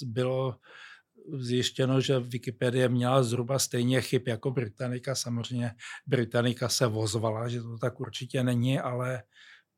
bylo 0.04 0.56
zjištěno, 1.38 2.00
že 2.00 2.20
Wikipedie 2.20 2.88
měla 2.88 3.22
zhruba 3.22 3.58
stejně 3.58 4.00
chyb 4.00 4.22
jako 4.28 4.50
Britannica. 4.50 5.14
Samozřejmě 5.14 5.70
Britannica 6.06 6.68
se 6.68 6.86
vozvala, 6.86 7.48
že 7.48 7.62
to 7.62 7.78
tak 7.78 8.00
určitě 8.00 8.44
není, 8.44 8.80
ale 8.80 9.22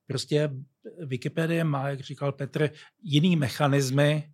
prostě 0.07 0.51
Wikipedie 1.07 1.65
má, 1.65 1.89
jak 1.89 2.01
říkal 2.01 2.33
Petr, 2.33 2.71
jiný 3.03 3.37
mechanismy 3.37 4.33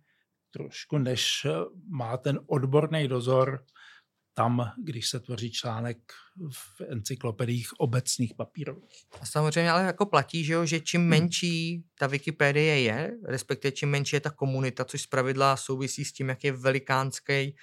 trošku, 0.51 0.97
než 0.97 1.47
má 1.89 2.17
ten 2.17 2.39
odborný 2.47 3.07
dozor 3.07 3.63
tam, 4.33 4.71
když 4.83 5.09
se 5.09 5.19
tvoří 5.19 5.51
článek 5.51 5.97
v 6.51 6.81
encyklopediích 6.89 7.67
obecných 7.79 8.33
papírových. 8.33 9.05
A 9.21 9.25
samozřejmě 9.25 9.71
ale 9.71 9.83
jako 9.83 10.05
platí, 10.05 10.43
že, 10.43 10.53
jo, 10.53 10.65
že 10.65 10.79
čím 10.79 11.01
hmm. 11.01 11.09
menší 11.09 11.83
ta 11.99 12.07
Wikipedie 12.07 12.81
je, 12.81 13.11
respektive 13.25 13.71
čím 13.71 13.89
menší 13.89 14.15
je 14.15 14.19
ta 14.19 14.29
komunita, 14.29 14.85
což 14.85 15.01
zpravidla 15.01 15.57
souvisí 15.57 16.05
s 16.05 16.13
tím, 16.13 16.29
jak 16.29 16.43
je 16.43 16.51
velikánský, 16.51 17.55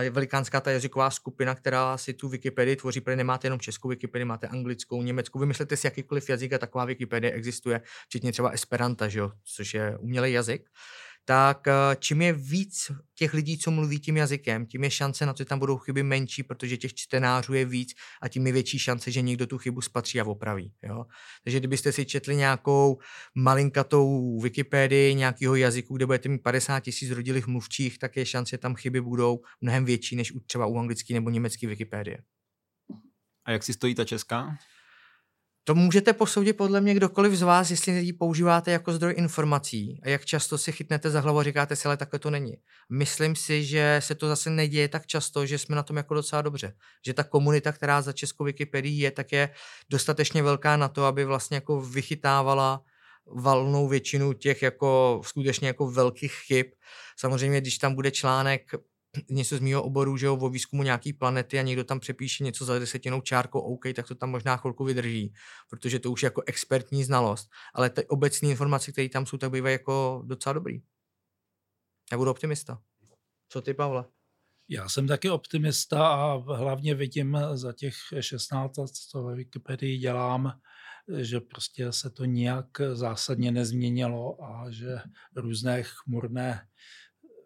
je 0.00 0.10
velikánská 0.10 0.60
ta 0.60 0.70
jazyková 0.70 1.10
skupina, 1.10 1.54
která 1.54 1.98
si 1.98 2.14
tu 2.14 2.28
Wikipedii 2.28 2.76
tvoří, 2.76 3.00
protože 3.00 3.16
nemáte 3.16 3.46
jenom 3.46 3.60
českou 3.60 3.88
Wikipedii, 3.88 4.24
máte 4.24 4.48
anglickou, 4.48 5.02
německou, 5.02 5.38
vymyslete 5.38 5.76
si 5.76 5.86
jakýkoliv 5.86 6.28
jazyk 6.28 6.52
a 6.52 6.58
taková 6.58 6.84
Wikipedie 6.84 7.32
existuje, 7.32 7.80
včetně 8.06 8.32
třeba 8.32 8.50
Esperanta, 8.50 9.08
že 9.08 9.18
jo, 9.18 9.32
což 9.56 9.74
je 9.74 9.98
umělý 9.98 10.32
jazyk 10.32 10.68
tak 11.24 11.68
eh, 11.68 11.72
čím 11.98 12.22
je 12.22 12.32
víc 12.32 12.92
těch 13.14 13.34
lidí, 13.34 13.58
co 13.58 13.70
mluví 13.70 14.00
tím 14.00 14.16
jazykem, 14.16 14.66
tím 14.66 14.84
je 14.84 14.90
šance 14.90 15.26
na 15.26 15.32
to, 15.32 15.38
že 15.38 15.44
tam 15.44 15.58
budou 15.58 15.76
chyby 15.78 16.02
menší, 16.02 16.42
protože 16.42 16.76
těch 16.76 16.94
čtenářů 16.94 17.54
je 17.54 17.64
víc 17.64 17.94
a 18.22 18.28
tím 18.28 18.46
je 18.46 18.52
větší 18.52 18.78
šance, 18.78 19.10
že 19.10 19.22
někdo 19.22 19.46
tu 19.46 19.58
chybu 19.58 19.80
spatří 19.80 20.20
a 20.20 20.24
opraví. 20.24 20.72
Jo? 20.82 21.04
Takže 21.44 21.58
kdybyste 21.58 21.92
si 21.92 22.06
četli 22.06 22.36
nějakou 22.36 22.98
malinkatou 23.34 24.38
Wikipedii 24.40 25.14
nějakého 25.14 25.54
jazyku, 25.54 25.96
kde 25.96 26.06
budete 26.06 26.28
mít 26.28 26.42
50 26.42 26.80
tisíc 26.80 27.10
rodilých 27.10 27.46
mluvčích, 27.46 27.98
tak 27.98 28.16
je 28.16 28.26
šance, 28.26 28.50
že 28.50 28.58
tam 28.58 28.74
chyby 28.74 29.00
budou 29.00 29.40
mnohem 29.60 29.84
větší 29.84 30.16
než 30.16 30.32
třeba 30.46 30.66
u 30.66 30.78
anglické 30.78 31.14
nebo 31.14 31.30
německé 31.30 31.66
Wikipedie. 31.66 32.18
A 33.44 33.50
jak 33.50 33.62
si 33.62 33.72
stojí 33.72 33.94
ta 33.94 34.04
česká? 34.04 34.56
To 35.64 35.74
můžete 35.74 36.12
posoudit 36.12 36.52
podle 36.52 36.80
mě 36.80 36.94
kdokoliv 36.94 37.32
z 37.32 37.42
vás, 37.42 37.70
jestli 37.70 37.92
ji 37.92 38.12
používáte 38.12 38.70
jako 38.70 38.92
zdroj 38.92 39.14
informací 39.16 40.00
a 40.02 40.08
jak 40.08 40.24
často 40.24 40.58
si 40.58 40.72
chytnete 40.72 41.10
za 41.10 41.20
hlavu 41.20 41.38
a 41.38 41.42
říkáte 41.42 41.76
si, 41.76 41.88
ale 41.88 41.96
takhle 41.96 42.18
to 42.18 42.30
není. 42.30 42.54
Myslím 42.90 43.36
si, 43.36 43.64
že 43.64 43.96
se 44.02 44.14
to 44.14 44.28
zase 44.28 44.50
neděje 44.50 44.88
tak 44.88 45.06
často, 45.06 45.46
že 45.46 45.58
jsme 45.58 45.76
na 45.76 45.82
tom 45.82 45.96
jako 45.96 46.14
docela 46.14 46.42
dobře. 46.42 46.74
Že 47.06 47.14
ta 47.14 47.24
komunita, 47.24 47.72
která 47.72 48.02
za 48.02 48.12
Českou 48.12 48.44
Wikipedii 48.44 49.00
je, 49.00 49.10
tak 49.10 49.32
je 49.32 49.50
dostatečně 49.90 50.42
velká 50.42 50.76
na 50.76 50.88
to, 50.88 51.04
aby 51.04 51.24
vlastně 51.24 51.54
jako 51.54 51.80
vychytávala 51.80 52.82
valnou 53.26 53.88
většinu 53.88 54.32
těch 54.32 54.62
jako 54.62 55.20
skutečně 55.24 55.68
jako 55.68 55.90
velkých 55.90 56.34
chyb. 56.34 56.66
Samozřejmě, 57.16 57.60
když 57.60 57.78
tam 57.78 57.94
bude 57.94 58.10
článek 58.10 58.70
něco 59.30 59.56
z 59.56 59.60
mého 59.60 59.82
oboru, 59.82 60.16
že 60.16 60.26
jo, 60.26 60.36
o 60.36 60.48
výzkumu 60.48 60.82
nějaký 60.82 61.12
planety 61.12 61.58
a 61.58 61.62
někdo 61.62 61.84
tam 61.84 62.00
přepíše 62.00 62.44
něco 62.44 62.64
za 62.64 62.78
desetinou 62.78 63.20
čárkou, 63.20 63.60
OK, 63.60 63.84
tak 63.96 64.08
to 64.08 64.14
tam 64.14 64.30
možná 64.30 64.56
chvilku 64.56 64.84
vydrží, 64.84 65.32
protože 65.70 65.98
to 65.98 66.10
už 66.10 66.22
je 66.22 66.26
jako 66.26 66.42
expertní 66.46 67.04
znalost. 67.04 67.50
Ale 67.74 67.90
ty 67.90 68.06
obecné 68.06 68.48
informace, 68.48 68.92
které 68.92 69.08
tam 69.08 69.26
jsou, 69.26 69.36
tak 69.36 69.50
bývají 69.50 69.74
jako 69.74 70.22
docela 70.26 70.52
dobrý. 70.52 70.82
Já 72.12 72.18
budu 72.18 72.30
optimista. 72.30 72.82
Co 73.48 73.62
ty, 73.62 73.74
Pavle? 73.74 74.04
Já 74.68 74.88
jsem 74.88 75.06
taky 75.06 75.30
optimista 75.30 76.06
a 76.06 76.34
hlavně 76.36 76.94
vidím 76.94 77.38
za 77.54 77.72
těch 77.72 77.94
16 78.20 78.76
let, 78.76 78.90
co 78.90 79.22
ve 79.22 79.34
Wikipedii 79.34 79.98
dělám, 79.98 80.52
že 81.18 81.40
prostě 81.40 81.92
se 81.92 82.10
to 82.10 82.24
nijak 82.24 82.66
zásadně 82.92 83.52
nezměnilo 83.52 84.44
a 84.44 84.70
že 84.70 84.98
různé 85.36 85.82
chmurné 85.82 86.68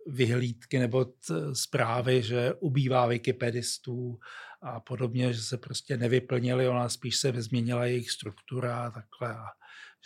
vyhlídky 0.07 0.79
nebo 0.79 1.05
t, 1.05 1.55
zprávy, 1.55 2.23
že 2.23 2.53
ubývá 2.61 3.07
wikipedistů 3.07 4.19
a 4.62 4.81
podobně, 4.81 5.33
že 5.33 5.42
se 5.42 5.59
prostě 5.59 5.97
nevyplnili, 5.97 6.69
ona 6.69 6.88
spíš 6.88 7.16
se 7.16 7.42
změnila 7.42 7.85
jejich 7.85 8.11
struktura 8.11 8.87
a 8.87 8.90
takhle 8.90 9.37
a 9.37 9.47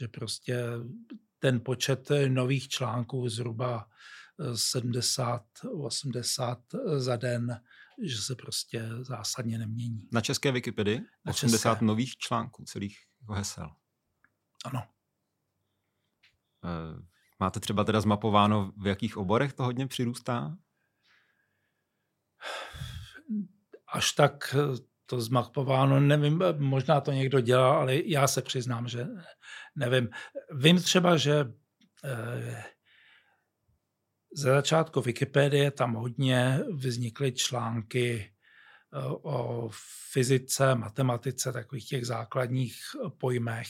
že 0.01 0.09
prostě 0.09 0.65
ten 1.39 1.61
počet 1.61 2.09
nových 2.29 2.69
článků 2.69 3.29
zhruba 3.29 3.89
70, 4.55 5.45
eh, 5.65 5.69
80 5.69 6.59
za 6.97 7.17
den, 7.17 7.61
že 8.03 8.23
se 8.23 8.35
prostě 8.35 8.89
zásadně 9.01 9.59
nemění. 9.59 10.09
Na 10.13 10.21
české 10.21 10.53
Wikipedii? 10.53 11.01
Na 11.25 11.31
80 11.31 11.73
české. 11.73 11.85
nových 11.85 12.17
článků, 12.17 12.65
celých 12.65 12.99
jako 13.21 13.33
hesel. 13.33 13.71
Ano. 14.65 14.83
Uh, 16.65 17.05
Máte 17.41 17.61
třeba 17.61 17.85
teda 17.85 18.01
zmapováno, 18.01 18.73
v 18.77 18.87
jakých 18.87 19.17
oborech 19.17 19.53
to 19.53 19.63
hodně 19.63 19.87
přirůstá? 19.87 20.57
Až 23.93 24.13
tak 24.13 24.55
to 25.07 25.21
zmapováno, 25.21 26.01
nevím, 26.01 26.43
možná 26.59 27.01
to 27.01 27.13
někdo 27.13 27.41
dělá, 27.41 27.79
ale 27.79 27.97
já 28.05 28.29
se 28.29 28.43
přiznám, 28.43 28.89
že 28.89 29.07
nevím. 29.77 30.09
Vím 30.53 30.83
třeba, 30.83 31.17
že 31.17 31.53
eh, 32.05 32.65
ze 34.37 34.51
začátku 34.51 35.01
Wikipedie 35.01 35.71
tam 35.71 35.95
hodně 35.95 36.61
vznikly 36.73 37.33
články 37.33 38.35
eh, 38.93 38.99
o 39.07 39.71
fyzice, 40.13 40.75
matematice, 40.75 41.53
takových 41.53 41.89
těch 41.89 42.07
základních 42.07 42.77
pojmech 43.19 43.69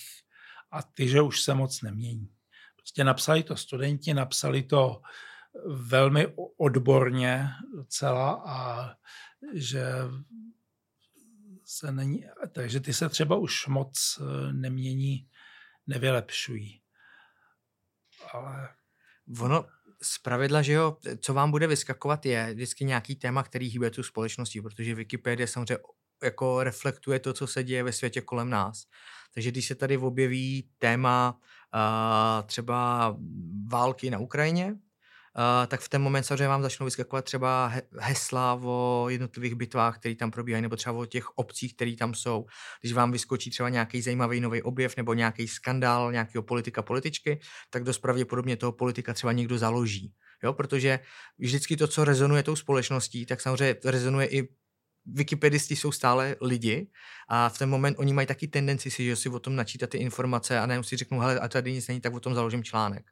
a 0.70 0.83
ty, 0.83 1.09
že 1.09 1.22
už 1.22 1.42
se 1.42 1.54
moc 1.54 1.83
nemění. 1.83 2.39
Prostě 2.80 3.04
napsali 3.04 3.42
to 3.42 3.56
studenti, 3.56 4.14
napsali 4.14 4.62
to 4.62 5.02
velmi 5.66 6.26
odborně 6.58 7.48
docela 7.76 8.42
a 8.46 8.90
že 9.54 9.84
se 11.64 11.92
není, 11.92 12.24
takže 12.52 12.80
ty 12.80 12.92
se 12.92 13.08
třeba 13.08 13.36
už 13.36 13.66
moc 13.66 14.20
eh, 14.20 14.52
nemění, 14.52 15.28
nevylepšují. 15.86 16.82
Ale... 18.32 18.68
Ono, 19.40 19.66
z 20.02 20.18
pravidla, 20.18 20.62
že 20.62 20.72
jo, 20.72 20.96
co 21.20 21.34
vám 21.34 21.50
bude 21.50 21.66
vyskakovat, 21.66 22.26
je 22.26 22.54
vždycky 22.54 22.84
nějaký 22.84 23.16
téma, 23.16 23.42
který 23.42 23.66
hýbe 23.66 23.90
tu 23.90 24.02
společností, 24.02 24.60
protože 24.60 24.94
Wikipedie 24.94 25.46
samozřejmě 25.46 25.78
jako 26.22 26.62
reflektuje 26.62 27.18
to, 27.18 27.32
co 27.32 27.46
se 27.46 27.64
děje 27.64 27.82
ve 27.82 27.92
světě 27.92 28.20
kolem 28.20 28.50
nás. 28.50 28.86
Takže 29.34 29.50
když 29.50 29.66
se 29.66 29.74
tady 29.74 29.98
objeví 29.98 30.70
téma 30.78 31.40
třeba 32.46 33.16
války 33.70 34.11
na 34.11 34.18
Ukrajině, 34.18 34.74
Uh, 35.38 35.66
tak 35.66 35.80
v 35.80 35.88
ten 35.88 36.02
moment 36.02 36.24
samozřejmě 36.24 36.48
vám 36.48 36.62
začnou 36.62 36.85
vyskakovat 36.85 37.24
třeba 37.24 37.72
hesla 37.98 38.61
o 38.62 39.06
jednotlivých 39.09 39.54
bitvách, 39.54 39.98
které 39.98 40.14
tam 40.14 40.30
probíhají, 40.30 40.62
nebo 40.62 40.76
třeba 40.76 40.96
o 40.96 41.06
těch 41.06 41.38
obcích, 41.38 41.74
které 41.74 41.96
tam 41.96 42.14
jsou. 42.14 42.46
Když 42.80 42.92
vám 42.92 43.12
vyskočí 43.12 43.50
třeba 43.50 43.68
nějaký 43.68 44.02
zajímavý 44.02 44.40
nový 44.40 44.62
objev 44.62 44.96
nebo 44.96 45.14
nějaký 45.14 45.48
skandál 45.48 46.12
nějakého 46.12 46.42
politika, 46.42 46.83
političky, 46.83 47.40
tak 47.70 47.85
dost 47.85 47.98
pravděpodobně 47.98 48.56
toho 48.56 48.72
politika 48.72 49.14
třeba 49.14 49.33
někdo 49.33 49.59
založí. 49.59 50.12
Jo, 50.42 50.52
protože 50.52 51.00
vždycky 51.38 51.76
to, 51.76 51.87
co 51.87 52.04
rezonuje 52.04 52.42
tou 52.42 52.56
společností, 52.56 53.26
tak 53.26 53.40
samozřejmě 53.40 53.76
rezonuje 53.85 54.26
i 54.26 54.48
wikipedisti 55.06 55.76
jsou 55.76 55.92
stále 55.92 56.36
lidi 56.40 56.86
a 57.28 57.48
v 57.48 57.58
ten 57.58 57.68
moment 57.68 57.96
oni 57.98 58.12
mají 58.12 58.26
taky 58.26 58.48
tendenci 58.48 58.90
si, 58.90 59.04
že 59.04 59.16
si 59.16 59.28
o 59.28 59.38
tom 59.38 59.56
načítat 59.56 59.90
ty 59.90 59.98
informace 59.98 60.58
a 60.58 60.66
nejenom 60.66 60.84
si 60.84 60.96
řeknou, 60.96 61.18
hele, 61.18 61.38
a 61.38 61.48
tady 61.48 61.72
nic 61.72 61.88
není, 61.88 62.00
tak 62.00 62.14
o 62.14 62.20
tom 62.20 62.34
založím 62.34 62.64
článek. 62.64 63.06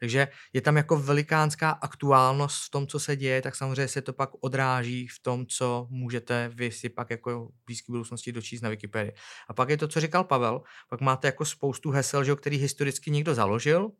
Takže 0.00 0.28
je 0.52 0.60
tam 0.60 0.76
jako 0.76 0.96
velikánská 0.96 1.70
aktuálnost 1.70 2.64
v 2.64 2.70
tom, 2.70 2.86
co 2.86 3.00
se 3.00 3.16
děje, 3.16 3.42
tak 3.42 3.56
samozřejmě 3.56 3.88
se 3.88 4.02
to 4.02 4.12
pak 4.12 4.30
odráží 4.40 5.06
v 5.08 5.22
tom, 5.22 5.46
co 5.46 5.86
můžete 5.90 6.50
vy 6.54 6.72
si 6.72 6.88
pak 6.88 7.10
jako 7.10 7.46
v 7.46 7.66
blízké 7.66 7.92
budoucnosti 7.92 8.32
dočíst 8.32 8.62
na 8.62 8.68
Wikipedii. 8.68 9.12
A 9.48 9.54
pak 9.54 9.68
je 9.68 9.76
to, 9.76 9.88
co 9.88 10.00
říkal 10.00 10.24
Pavel, 10.24 10.62
pak 10.88 11.00
máte 11.00 11.28
jako 11.28 11.44
spoustu 11.44 11.90
hesel, 11.90 12.24
že, 12.24 12.34
který 12.34 12.56
historicky 12.56 13.10
někdo 13.10 13.34
založil 13.34 13.90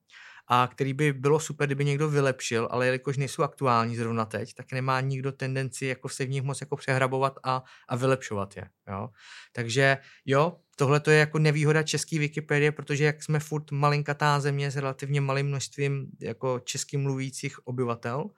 a 0.47 0.69
který 0.73 0.93
by 0.93 1.13
bylo 1.13 1.41
super, 1.41 1.69
kdyby 1.69 1.85
někdo 1.85 2.09
vylepšil, 2.09 2.69
ale 2.71 2.87
jelikož 2.87 3.17
nejsou 3.17 3.43
aktuální 3.43 3.97
zrovna 3.97 4.25
teď, 4.25 4.55
tak 4.55 4.73
nemá 4.73 5.01
nikdo 5.01 5.33
tendenci 5.33 5.87
jako 5.87 6.09
se 6.09 6.25
v 6.25 6.31
nich 6.31 6.43
moc 6.43 6.61
jako 6.61 6.77
přehrabovat 6.77 7.39
a, 7.45 7.63
a 7.89 7.97
vylepšovat 7.97 8.57
je. 8.57 8.65
Jo? 8.89 9.09
Takže 9.53 9.99
jo, 10.27 10.57
tohle 10.77 11.01
to 11.01 11.11
je 11.11 11.19
jako 11.19 11.39
nevýhoda 11.39 11.83
české 11.83 12.19
Wikipedie, 12.19 12.73
protože 12.73 13.05
jak 13.05 13.23
jsme 13.23 13.41
furt 13.41 13.71
malinkatá 13.71 14.41
země 14.41 14.71
s 14.71 14.77
relativně 14.77 15.21
malým 15.21 15.47
množstvím 15.47 16.07
jako 16.21 16.61
česky 16.65 16.97
mluvících 16.97 17.67
obyvatel, 17.67 18.31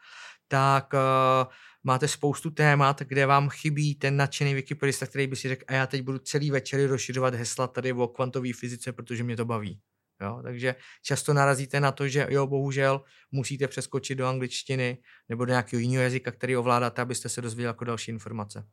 tak 0.49 0.93
uh, 0.93 1.53
máte 1.85 2.09
spoustu 2.09 2.51
témat, 2.51 3.03
kde 3.03 3.27
vám 3.27 3.49
chybí 3.49 3.95
ten 3.95 4.17
nadšený 4.17 4.55
wikipedista, 4.55 5.07
který 5.07 5.27
by 5.27 5.37
si 5.37 5.49
řekl, 5.49 5.65
a 5.69 5.73
já 5.73 5.87
teď 5.87 6.03
budu 6.03 6.19
celý 6.19 6.51
večer 6.51 6.91
rozšiřovat 6.91 7.35
hesla 7.35 7.67
tady 7.67 7.93
o 7.93 8.09
kvantové 8.09 8.49
fyzice, 8.61 8.93
protože 8.93 9.25
mě 9.25 9.37
to 9.37 9.45
baví. 9.45 9.81
Jo? 10.21 10.41
Takže 10.43 10.75
často 11.03 11.35
narazíte 11.35 11.81
na 11.81 11.93
to, 11.93 12.09
že 12.09 12.27
jo, 12.31 12.47
bohužel 12.47 13.05
musíte 13.31 13.69
přeskočit 13.69 14.19
do 14.19 14.27
angličtiny 14.27 14.99
nebo 15.29 15.45
do 15.45 15.51
nějakého 15.51 15.81
jiného 15.81 16.03
jazyka, 16.03 16.33
který 16.33 16.57
ovládáte, 16.57 17.03
abyste 17.03 17.29
se 17.29 17.41
dozvěděli 17.43 17.67
jako 17.67 17.85
další 17.85 18.11
informace. 18.11 18.67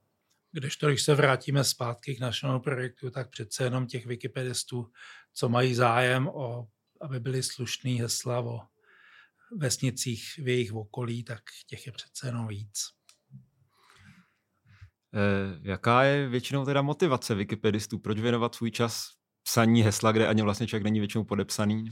Když 0.52 0.78
to, 0.78 0.88
když 0.88 1.04
se 1.04 1.16
vrátíme 1.16 1.64
zpátky 1.64 2.16
k 2.16 2.20
našemu 2.20 2.60
projektu, 2.60 3.12
tak 3.12 3.30
přece 3.30 3.64
jenom 3.64 3.88
těch 3.88 4.06
wikipedistů, 4.06 4.92
co 5.34 5.50
mají 5.50 5.76
zájem 5.76 6.28
o, 6.28 6.68
aby 7.02 7.20
byly 7.20 7.44
slušný 7.44 8.02
hesla 8.02 8.40
o 8.40 8.62
vesnicích 9.58 10.24
v 10.38 10.48
jejich 10.48 10.74
okolí, 10.74 11.24
tak 11.24 11.42
těch 11.68 11.86
je 11.86 11.92
přece 11.92 12.28
jenom 12.28 12.48
víc. 12.48 12.98
Eh, 15.14 15.60
jaká 15.62 16.04
je 16.04 16.30
většinou 16.30 16.66
teda 16.66 16.82
motivace 16.82 17.36
wikipedistů? 17.36 18.00
Proč 18.00 18.20
věnovat 18.20 18.56
svůj 18.56 18.72
čas 18.72 19.10
psaní 19.48 19.82
hesla, 19.82 20.12
kde 20.12 20.28
ani 20.28 20.42
vlastně 20.42 20.68
člověk 20.68 20.84
není 20.84 21.00
většinou 21.00 21.24
podepsaný? 21.24 21.86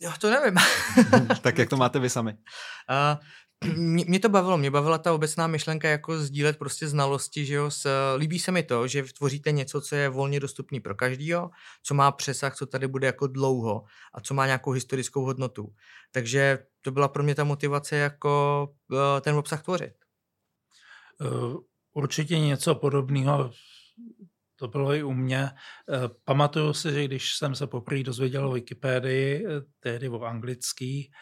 Jo, 0.00 0.12
to 0.20 0.30
nevím. 0.30 0.54
tak 1.42 1.58
jak 1.58 1.68
to 1.68 1.76
máte 1.76 1.98
vy 1.98 2.10
sami? 2.10 2.32
Uh, 2.32 3.76
mě, 3.76 4.04
mě 4.08 4.20
to 4.20 4.28
bavilo, 4.28 4.58
mě 4.58 4.70
bavila 4.70 4.98
ta 4.98 5.12
obecná 5.12 5.46
myšlenka 5.46 5.88
jako 5.88 6.18
sdílet 6.18 6.58
prostě 6.58 6.88
znalosti, 6.88 7.46
že 7.46 7.54
jo, 7.54 7.70
s, 7.70 8.14
líbí 8.16 8.38
se 8.38 8.52
mi 8.52 8.62
to, 8.62 8.86
že 8.86 9.02
tvoříte 9.02 9.52
něco, 9.52 9.80
co 9.80 9.96
je 9.96 10.08
volně 10.08 10.40
dostupný 10.40 10.80
pro 10.80 10.94
každýho, 10.94 11.50
co 11.82 11.94
má 11.94 12.12
přesah, 12.12 12.56
co 12.56 12.66
tady 12.66 12.88
bude 12.88 13.06
jako 13.06 13.26
dlouho 13.26 13.84
a 14.14 14.20
co 14.20 14.34
má 14.34 14.46
nějakou 14.46 14.70
historickou 14.70 15.24
hodnotu. 15.24 15.74
Takže 16.10 16.58
to 16.80 16.90
byla 16.90 17.08
pro 17.08 17.22
mě 17.22 17.34
ta 17.34 17.44
motivace 17.44 17.96
jako 17.96 18.66
uh, 18.90 18.98
ten 19.20 19.34
obsah 19.36 19.62
tvořit. 19.62 19.92
Uh, 21.20 21.56
určitě 21.92 22.38
něco 22.38 22.74
podobného 22.74 23.50
to 24.60 24.68
bylo 24.68 24.94
i 24.94 25.02
u 25.02 25.12
mě. 25.12 25.44
Eh, 25.44 26.08
pamatuju 26.24 26.72
si, 26.72 26.92
že 26.92 27.04
když 27.04 27.34
jsem 27.34 27.54
se 27.54 27.66
poprvé 27.66 28.02
dozvěděl 28.02 28.48
o 28.48 28.52
Wikipedii, 28.52 29.46
eh, 29.46 29.50
tehdy 29.80 30.08
o 30.08 30.22
anglický, 30.22 31.12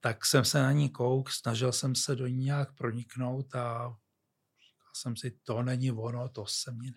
tak 0.00 0.26
jsem 0.26 0.44
se 0.44 0.62
na 0.62 0.72
ní 0.72 0.90
kouk, 0.90 1.30
snažil 1.30 1.72
jsem 1.72 1.94
se 1.94 2.16
do 2.16 2.26
ní 2.26 2.44
nějak 2.44 2.74
proniknout 2.74 3.54
a 3.54 3.96
říkal 4.60 4.92
jsem 4.96 5.16
si, 5.16 5.38
to 5.42 5.62
není 5.62 5.92
ono, 5.92 6.28
to 6.28 6.46
se 6.46 6.72
mě 6.72 6.92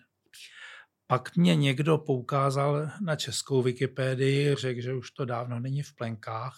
pak 1.10 1.36
mě 1.36 1.56
někdo 1.56 1.98
poukázal 1.98 2.90
na 3.00 3.16
českou 3.16 3.62
Wikipedii, 3.62 4.54
řekl, 4.54 4.80
že 4.80 4.94
už 4.94 5.10
to 5.10 5.24
dávno 5.24 5.60
není 5.60 5.82
v 5.82 5.94
plenkách, 5.94 6.56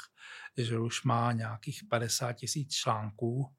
že 0.57 0.79
už 0.79 1.03
má 1.03 1.33
nějakých 1.33 1.81
50 1.91 2.33
tisíc 2.33 2.75
článků. 2.75 3.55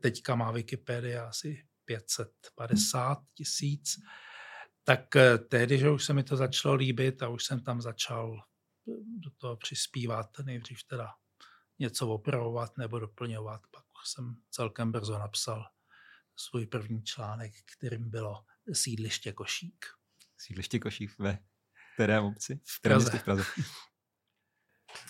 Teďka 0.00 0.34
má 0.34 0.50
Wikipedia 0.50 1.28
asi 1.28 1.64
550 1.84 3.18
tisíc. 3.34 3.96
Tak 4.84 5.16
eh, 5.16 5.38
tehdy, 5.38 5.78
že 5.78 5.90
už 5.90 6.04
se 6.04 6.12
mi 6.12 6.24
to 6.24 6.36
začalo 6.36 6.74
líbit 6.74 7.22
a 7.22 7.28
už 7.28 7.44
jsem 7.44 7.60
tam 7.60 7.80
začal 7.80 8.38
eh, 8.38 8.92
do 9.18 9.30
toho 9.30 9.56
přispívat, 9.56 10.38
nejdřív 10.44 10.84
teda 10.84 11.10
něco 11.78 12.08
opravovat 12.08 12.78
nebo 12.78 12.98
doplňovat. 12.98 13.60
Pak 13.70 13.84
jsem 14.04 14.36
celkem 14.50 14.92
brzo 14.92 15.18
napsal 15.18 15.64
svůj 16.36 16.66
první 16.66 17.02
článek, 17.02 17.52
kterým 17.76 18.10
bylo 18.10 18.44
sídliště 18.72 19.32
Košík. 19.32 19.86
Sídliště 20.38 20.78
Košík 20.78 21.18
ve 21.18 21.38
které 21.94 22.20
obci? 22.20 22.60
V 22.64 22.80
Praze. 22.80 23.18
V 23.18 23.24
Praze. 23.24 23.44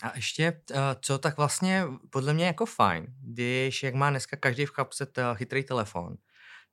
A 0.02 0.16
ještě, 0.16 0.62
eh, 0.70 0.76
co 1.00 1.18
tak 1.18 1.36
vlastně 1.36 1.84
podle 2.10 2.34
mě 2.34 2.46
jako 2.46 2.66
fajn, 2.66 3.06
když 3.20 3.82
jak 3.82 3.94
má 3.94 4.10
dneska 4.10 4.36
každý 4.36 4.66
v 4.66 4.70
kapse 4.70 5.06
chytrý 5.34 5.64
telefon, 5.64 6.16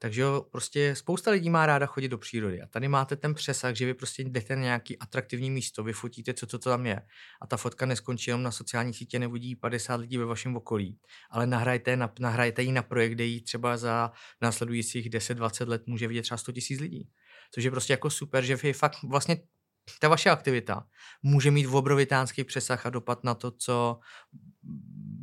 takže 0.01 0.21
jo, 0.21 0.45
prostě 0.51 0.95
spousta 0.95 1.31
lidí 1.31 1.49
má 1.49 1.65
ráda 1.65 1.85
chodit 1.85 2.07
do 2.07 2.17
přírody 2.17 2.61
a 2.61 2.67
tady 2.67 2.87
máte 2.87 3.15
ten 3.15 3.33
přesah, 3.33 3.75
že 3.75 3.85
vy 3.85 3.93
prostě 3.93 4.23
jdete 4.23 4.55
na 4.55 4.61
nějaký 4.61 4.99
atraktivní 4.99 5.51
místo, 5.51 5.83
vyfotíte, 5.83 6.33
co 6.33 6.47
to 6.47 6.59
tam 6.59 6.85
je 6.85 7.01
a 7.41 7.47
ta 7.47 7.57
fotka 7.57 7.85
neskončí 7.85 8.29
jenom 8.29 8.43
na 8.43 8.51
sociální 8.51 8.93
sítě, 8.93 9.19
nevodí 9.19 9.55
50 9.55 9.95
lidí 9.95 10.17
ve 10.17 10.25
vašem 10.25 10.55
okolí, 10.55 10.99
ale 11.29 11.47
nahrajte, 11.47 11.95
na, 11.95 12.13
nahrajte 12.19 12.63
ji 12.63 12.71
na 12.71 12.83
projekt, 12.83 13.11
kde 13.11 13.25
ji 13.25 13.41
třeba 13.41 13.77
za 13.77 14.11
následujících 14.41 15.09
10-20 15.09 15.67
let 15.67 15.87
může 15.87 16.07
vidět 16.07 16.21
třeba 16.21 16.37
100 16.37 16.51
000 16.71 16.81
lidí. 16.81 17.09
Což 17.51 17.63
je 17.63 17.71
prostě 17.71 17.93
jako 17.93 18.09
super, 18.09 18.43
že 18.43 18.55
vy 18.55 18.73
fakt 18.73 19.03
vlastně 19.03 19.37
ta 19.99 20.07
vaše 20.07 20.29
aktivita 20.29 20.87
může 21.23 21.51
mít 21.51 21.67
obrovitánský 21.67 22.43
přesah 22.43 22.85
a 22.85 22.89
dopad 22.89 23.23
na 23.23 23.33
to, 23.33 23.51
co 23.51 23.99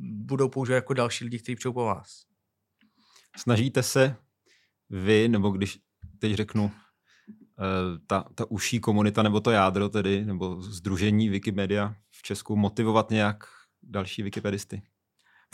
budou 0.01 0.49
používat 0.49 0.77
jako 0.77 0.95
další 0.95 1.25
lidi, 1.25 1.39
kteří 1.39 1.57
přijdou 1.57 1.73
po 1.73 1.85
vás. 1.85 2.25
Snažíte 3.37 3.83
se 3.83 4.17
vy, 4.91 5.29
nebo 5.29 5.51
když 5.51 5.79
teď 6.19 6.35
řeknu, 6.35 6.71
eh, 7.59 7.99
ta, 8.07 8.25
ta 8.35 8.51
uší 8.51 8.81
komunita, 8.81 9.23
nebo 9.23 9.41
to 9.41 9.51
jádro 9.51 9.89
tedy, 9.89 10.25
nebo 10.25 10.63
združení 10.63 11.29
Wikimedia 11.29 11.95
v 12.11 12.23
Česku 12.23 12.57
motivovat 12.57 13.11
nějak 13.11 13.45
další 13.83 14.23
wikipedisty? 14.23 14.83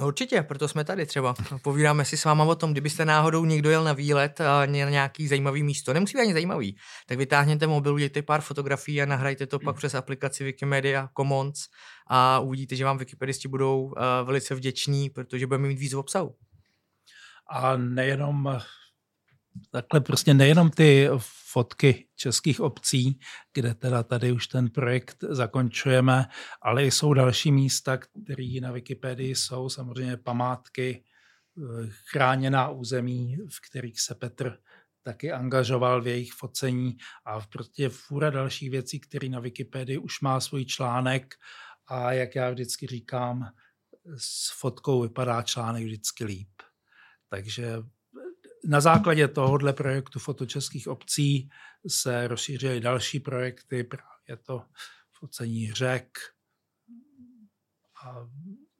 No 0.01 0.07
určitě, 0.07 0.43
proto 0.43 0.69
jsme 0.69 0.85
tady 0.85 1.07
třeba. 1.07 1.35
Povídáme 1.63 2.05
si 2.05 2.17
s 2.17 2.25
váma 2.25 2.45
o 2.45 2.55
tom, 2.55 2.73
kdybyste 2.73 3.05
náhodou 3.05 3.45
někdo 3.45 3.71
jel 3.71 3.85
na 3.85 3.93
výlet 3.93 4.41
a 4.41 4.67
měl 4.67 4.91
nějaký 4.91 5.29
zajímavý 5.29 5.63
místo, 5.63 5.93
nemusí 5.93 6.17
být 6.17 6.23
ani 6.23 6.33
zajímavý, 6.33 6.77
tak 7.07 7.19
vytáhněte 7.19 7.67
mobil, 7.67 7.95
udějte 7.95 8.23
pár 8.23 8.41
fotografií 8.41 9.03
a 9.03 9.07
nahrajte 9.07 9.47
to 9.47 9.59
pak 9.59 9.77
přes 9.77 9.95
aplikaci 9.95 10.45
Wikimedia 10.45 11.09
Commons 11.17 11.69
a 12.07 12.39
uvidíte, 12.39 12.77
že 12.77 12.85
vám 12.85 12.99
wikipedisti 12.99 13.49
budou 13.49 13.83
uh, 13.83 13.93
velice 14.25 14.55
vděční, 14.55 15.11
protože 15.11 15.47
budeme 15.47 15.69
mít 15.69 15.79
víc 15.79 15.95
obsahu. 15.95 16.35
A 17.51 17.77
nejenom 17.77 18.59
takhle 19.71 20.01
prostě 20.01 20.35
nejenom 20.35 20.71
ty 20.71 21.09
fotky 21.53 22.07
českých 22.17 22.61
obcí, 22.61 23.21
kde 23.53 23.75
teda 23.75 24.03
tady 24.03 24.33
už 24.33 24.47
ten 24.47 24.71
projekt 24.71 25.17
zakončujeme, 25.29 26.27
ale 26.63 26.85
jsou 26.85 27.15
další 27.15 27.53
místa, 27.53 27.97
které 27.97 28.61
na 28.61 28.73
Wikipedii 28.73 29.35
jsou 29.35 29.69
samozřejmě 29.69 30.17
památky, 30.17 31.05
eh, 31.05 31.91
chráněná 32.11 32.69
území, 32.69 33.37
v 33.37 33.69
kterých 33.69 34.01
se 34.01 34.15
Petr 34.15 34.59
taky 35.03 35.33
angažoval 35.33 36.03
v 36.03 36.07
jejich 36.07 36.33
focení 36.33 36.97
a 37.25 37.41
prostě 37.41 37.89
fůra 37.89 38.31
dalších 38.31 38.71
věcí, 38.71 39.01
které 39.01 39.29
na 39.29 39.41
Wikipedii 39.41 39.99
už 39.99 40.21
má 40.21 40.41
svůj 40.41 40.65
článek 40.65 41.35
a 41.87 42.13
jak 42.13 42.35
já 42.35 42.51
vždycky 42.51 42.87
říkám, 42.87 43.51
s 44.17 44.61
fotkou 44.61 45.03
vypadá 45.03 45.43
článek 45.43 45.85
vždycky 45.85 46.25
líp. 46.25 46.51
Takže 47.29 47.77
na 48.69 48.81
základě 48.81 49.29
tohohle 49.29 49.73
projektu 49.73 50.19
fotočeských 50.19 50.89
obcí 50.89 51.51
se 51.89 52.29
rozšířily 52.29 52.81
další 52.81 53.21
projekty, 53.21 53.85
právě 53.85 54.43
to 54.43 54.63
focení 55.13 55.73
řek 55.73 56.19
a 58.05 58.29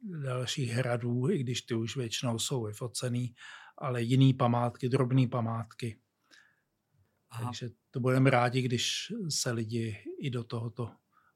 dalších 0.01 0.69
hradů, 0.71 1.29
i 1.29 1.37
když 1.37 1.61
ty 1.61 1.75
už 1.75 1.97
většinou 1.97 2.39
jsou 2.39 2.63
vyfocený, 2.63 3.35
ale 3.77 4.01
jiný 4.01 4.33
památky, 4.33 4.89
drobné 4.89 5.27
památky. 5.27 5.99
Aha. 7.29 7.43
Takže 7.43 7.69
to 7.91 7.99
budeme 7.99 8.29
rádi, 8.29 8.61
když 8.61 9.13
se 9.29 9.51
lidi 9.51 10.03
i 10.19 10.29
do 10.29 10.43
tohoto 10.43 10.91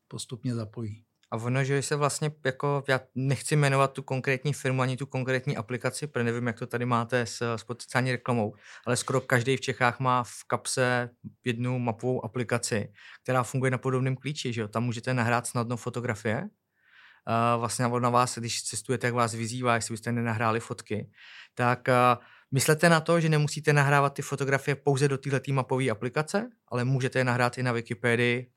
postupně 0.08 0.56
zapojí. 0.56 1.06
A 1.32 1.38
ono, 1.38 1.63
že 1.63 1.82
se 1.82 1.96
vlastně, 1.96 2.32
jako, 2.46 2.84
já 2.88 3.00
nechci 3.15 3.56
jmenovat 3.56 3.94
tu 3.94 4.04
konkrétní 4.04 4.54
firmu 4.54 4.82
ani 4.82 4.98
tu 4.98 5.06
konkrétní 5.06 5.58
aplikaci, 5.58 6.08
protože 6.08 6.24
nevím, 6.24 6.48
jak 6.48 6.60
to 6.60 6.68
tady 6.68 6.86
máte 6.86 7.26
s, 7.26 7.56
s 7.56 7.63
potenciální 7.63 8.12
reklamou, 8.12 8.56
ale 8.86 8.96
skoro 8.96 9.22
každý 9.22 9.58
v 9.58 9.62
Čechách 9.62 10.00
má 10.00 10.24
v 10.24 10.44
kapse 10.48 11.10
jednu 11.46 11.80
mapovou 11.80 12.26
aplikaci, 12.26 12.94
která 13.24 13.44
funguje 13.44 13.72
na 13.72 13.78
podobném 13.78 14.15
klíči, 14.15 14.54
že 14.54 14.62
jo? 14.62 14.68
Tam 14.68 14.84
můžete 14.84 15.13
nahrát 15.13 15.48
snadno 15.48 15.78
fotografie, 15.78 16.42
uh, 16.42 17.60
vlastně 17.60 17.88
na 18.00 18.10
vás, 18.10 18.38
když 18.38 18.63
cestujete, 18.63 19.08
jak 19.08 19.13
vás 19.13 19.34
vyzývá, 19.34 19.76
jestli 19.76 19.94
byste 19.94 20.12
nenahráli 20.12 20.60
fotky, 20.60 21.10
tak 21.54 21.88
myslete 22.52 22.89
na 22.89 23.00
to, 23.00 23.20
že 23.20 23.30
nemusíte 23.30 23.74
nahrávat 23.74 24.13
ty 24.13 24.22
fotografie 24.22 24.76
pouze 24.76 25.08
do 25.08 25.18
této 25.18 25.54
mapové 25.54 25.89
aplikace, 25.89 26.50
ale 26.68 26.84
můžete 26.84 27.20
je 27.20 27.24
nahrát 27.24 27.58
i 27.58 27.63
na 27.63 27.72
Wikipedii 27.72 28.52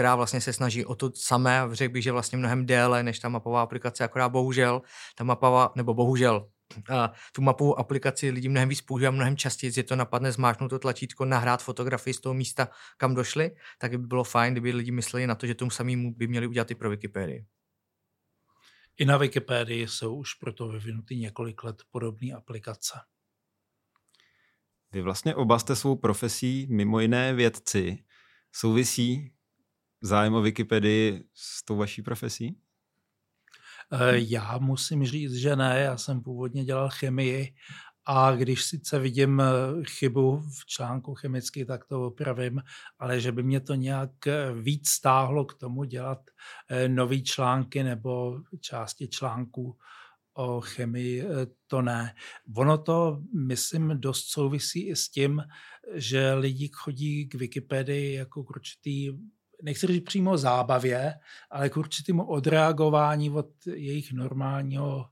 která 0.00 0.16
vlastně 0.16 0.40
se 0.40 0.52
snaží 0.52 0.84
o 0.84 0.94
to 0.94 1.10
samé, 1.14 1.62
řekl 1.72 1.92
bych, 1.92 2.02
že 2.02 2.12
vlastně 2.12 2.38
mnohem 2.38 2.66
déle 2.66 3.02
než 3.02 3.18
ta 3.18 3.28
mapová 3.28 3.62
aplikace, 3.62 4.04
akorát 4.04 4.28
bohužel 4.28 4.82
ta 5.14 5.24
mapová, 5.24 5.72
nebo 5.76 5.94
bohužel 5.94 6.50
a 6.88 7.12
tu 7.32 7.42
mapovou 7.42 7.78
aplikaci 7.78 8.30
lidi 8.30 8.48
mnohem 8.48 8.68
víc 8.68 8.80
používají, 8.80 9.16
mnohem 9.16 9.36
častěji, 9.36 9.72
že 9.72 9.82
to 9.82 9.96
napadne 9.96 10.32
zmáčknout 10.32 10.70
to 10.70 10.78
tlačítko, 10.78 11.24
nahrát 11.24 11.62
fotografii 11.62 12.14
z 12.14 12.20
toho 12.20 12.34
místa, 12.34 12.68
kam 12.96 13.14
došli, 13.14 13.50
tak 13.78 13.90
by 13.90 14.06
bylo 14.06 14.24
fajn, 14.24 14.54
kdyby 14.54 14.72
lidi 14.72 14.90
mysleli 14.90 15.26
na 15.26 15.34
to, 15.34 15.46
že 15.46 15.54
tomu 15.54 15.70
samým 15.70 16.12
by 16.12 16.26
měli 16.26 16.46
udělat 16.46 16.70
i 16.70 16.74
pro 16.74 16.90
Wikipedii. 16.90 17.44
I 18.98 19.04
na 19.04 19.16
Wikipedii 19.16 19.88
jsou 19.88 20.16
už 20.16 20.34
proto 20.34 20.68
vyvinuty 20.68 21.16
několik 21.16 21.64
let 21.64 21.82
podobné 21.90 22.32
aplikace. 22.32 22.98
Vy 24.92 25.02
vlastně 25.02 25.34
oba 25.34 25.58
jste 25.58 25.76
svou 25.76 25.96
profesí 25.96 26.66
mimo 26.70 27.00
jiné 27.00 27.34
vědci. 27.34 28.04
Souvisí 28.52 29.32
zájem 30.02 30.34
o 30.34 30.42
Wikipedii 30.42 31.24
s 31.34 31.64
tou 31.64 31.76
vaší 31.76 32.02
profesí? 32.02 32.56
Eh, 33.92 34.18
já 34.18 34.58
musím 34.58 35.04
říct, 35.04 35.34
že 35.34 35.56
ne. 35.56 35.80
Já 35.80 35.96
jsem 35.96 36.22
původně 36.22 36.64
dělal 36.64 36.88
chemii 36.90 37.54
a 38.04 38.32
když 38.32 38.64
sice 38.64 38.98
vidím 38.98 39.40
eh, 39.40 39.44
chybu 39.84 40.40
v 40.40 40.66
článku 40.66 41.14
chemicky, 41.14 41.64
tak 41.64 41.84
to 41.84 42.06
opravím, 42.06 42.62
ale 42.98 43.20
že 43.20 43.32
by 43.32 43.42
mě 43.42 43.60
to 43.60 43.74
nějak 43.74 44.26
eh, 44.26 44.52
víc 44.52 44.88
stáhlo 44.88 45.44
k 45.44 45.54
tomu 45.54 45.84
dělat 45.84 46.18
nový 46.86 47.24
články 47.24 47.82
nebo 47.82 48.40
části 48.60 49.08
článků 49.08 49.76
o 50.34 50.60
chemii, 50.60 51.24
to 51.66 51.82
ne. 51.82 52.14
Ono 52.56 52.78
to, 52.78 53.22
myslím, 53.46 54.00
dost 54.00 54.28
souvisí 54.28 54.88
i 54.88 54.96
s 54.96 55.08
tím, 55.08 55.42
že 55.94 56.34
lidi 56.34 56.70
chodí 56.72 57.28
k 57.28 57.34
Wikipedii 57.34 58.14
jako 58.14 58.44
k 58.44 58.50
určitý 58.50 59.10
nechci 59.62 59.86
říct 59.86 60.04
přímo 60.04 60.38
zábavě, 60.38 61.14
ale 61.50 61.68
k 61.68 61.76
určitému 61.76 62.26
odreagování 62.26 63.30
od 63.30 63.66
jejich 63.66 64.12
normálního 64.12 65.10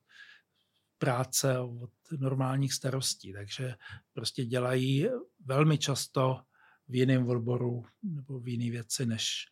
práce, 0.98 1.58
od 1.58 1.90
normálních 2.18 2.72
starostí. 2.72 3.32
Takže 3.32 3.74
prostě 4.12 4.44
dělají 4.44 5.08
velmi 5.44 5.78
často 5.78 6.40
v 6.88 6.94
jiném 6.94 7.28
odboru 7.28 7.84
nebo 8.02 8.40
v 8.40 8.48
jiné 8.48 8.70
věci, 8.70 9.06
než 9.06 9.46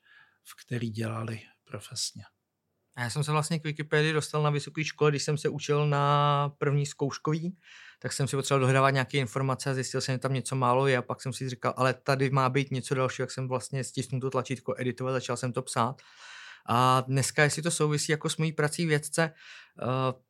v 0.44 0.66
který 0.66 0.90
dělali 0.90 1.40
profesně. 1.64 2.22
A 2.96 3.02
já 3.02 3.10
jsem 3.10 3.24
se 3.24 3.32
vlastně 3.32 3.58
k 3.58 3.64
Wikipedii 3.64 4.12
dostal 4.12 4.42
na 4.42 4.50
vysoké 4.50 4.84
škole, 4.84 5.10
když 5.10 5.22
jsem 5.22 5.38
se 5.38 5.48
učil 5.48 5.86
na 5.86 6.48
první 6.58 6.86
zkouškový, 6.86 7.56
tak 7.98 8.12
jsem 8.12 8.28
si 8.28 8.36
potřeboval 8.36 8.60
dohrávat 8.60 8.94
nějaké 8.94 9.18
informace 9.18 9.70
a 9.70 9.74
zjistil 9.74 10.00
jsem, 10.00 10.14
že 10.14 10.18
tam 10.18 10.32
něco 10.32 10.56
málo 10.56 10.86
je 10.86 10.96
a 10.96 11.02
pak 11.02 11.22
jsem 11.22 11.32
si 11.32 11.48
říkal, 11.48 11.74
ale 11.76 11.94
tady 11.94 12.30
má 12.30 12.48
být 12.48 12.70
něco 12.70 12.94
dalšího, 12.94 13.24
jak 13.24 13.30
jsem 13.30 13.48
vlastně 13.48 13.84
stisnul 13.84 14.20
to 14.20 14.30
tlačítko 14.30 14.74
editovat, 14.78 15.12
začal 15.12 15.36
jsem 15.36 15.52
to 15.52 15.62
psát. 15.62 16.02
A 16.68 17.00
dneska, 17.00 17.42
jestli 17.42 17.62
to 17.62 17.70
souvisí 17.70 18.12
jako 18.12 18.30
s 18.30 18.36
mojí 18.36 18.52
prací 18.52 18.86
vědce, 18.86 19.32
uh, 19.82 20.20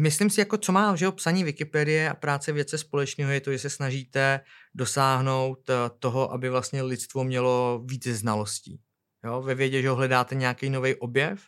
myslím 0.00 0.30
si, 0.30 0.40
jako 0.40 0.58
co 0.58 0.72
má 0.72 0.96
že 0.96 1.10
psaní 1.10 1.44
Wikipedie 1.44 2.10
a 2.10 2.14
práce 2.14 2.52
vědce 2.52 2.78
společného, 2.78 3.30
je 3.30 3.40
to, 3.40 3.52
že 3.52 3.58
se 3.58 3.70
snažíte 3.70 4.40
dosáhnout 4.74 5.70
eh, 5.70 5.74
toho, 5.98 6.32
aby 6.32 6.48
vlastně 6.48 6.82
lidstvo 6.82 7.24
mělo 7.24 7.82
více 7.86 8.14
znalostí. 8.14 8.80
Jo, 9.24 9.42
ve 9.42 9.54
vědě, 9.54 9.82
že 9.82 9.90
hledáte 9.90 10.34
nějaký 10.34 10.70
nový 10.70 10.94
objev, 10.94 11.40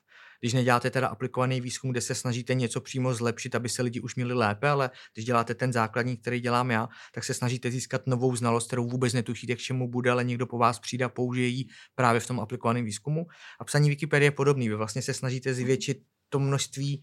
když 0.42 0.52
neděláte 0.52 0.90
teda 0.90 1.08
aplikovaný 1.08 1.60
výzkum, 1.60 1.90
kde 1.90 2.00
se 2.00 2.14
snažíte 2.14 2.54
něco 2.54 2.80
přímo 2.80 3.14
zlepšit, 3.14 3.54
aby 3.54 3.68
se 3.68 3.82
lidi 3.82 4.00
už 4.00 4.14
měli 4.14 4.34
lépe, 4.34 4.68
ale 4.68 4.90
když 5.14 5.24
děláte 5.24 5.54
ten 5.54 5.72
základní, 5.72 6.16
který 6.16 6.40
dělám 6.40 6.70
já, 6.70 6.88
tak 7.14 7.24
se 7.24 7.34
snažíte 7.34 7.70
získat 7.70 8.06
novou 8.06 8.36
znalost, 8.36 8.66
kterou 8.66 8.88
vůbec 8.88 9.12
netušíte, 9.12 9.54
k 9.54 9.58
čemu 9.58 9.88
bude, 9.88 10.10
ale 10.10 10.24
někdo 10.24 10.46
po 10.46 10.58
vás 10.58 10.78
přijde 10.78 11.04
a 11.04 11.08
použije 11.08 11.48
ji 11.48 11.64
právě 11.94 12.20
v 12.20 12.26
tom 12.26 12.40
aplikovaném 12.40 12.84
výzkumu. 12.84 13.26
A 13.60 13.64
psaní 13.64 13.88
Wikipedie 13.88 14.26
je 14.26 14.30
podobný. 14.30 14.68
Vy 14.68 14.74
vlastně 14.74 15.02
se 15.02 15.14
snažíte 15.14 15.54
zvětšit 15.54 15.98
to 16.28 16.38
množství 16.38 17.02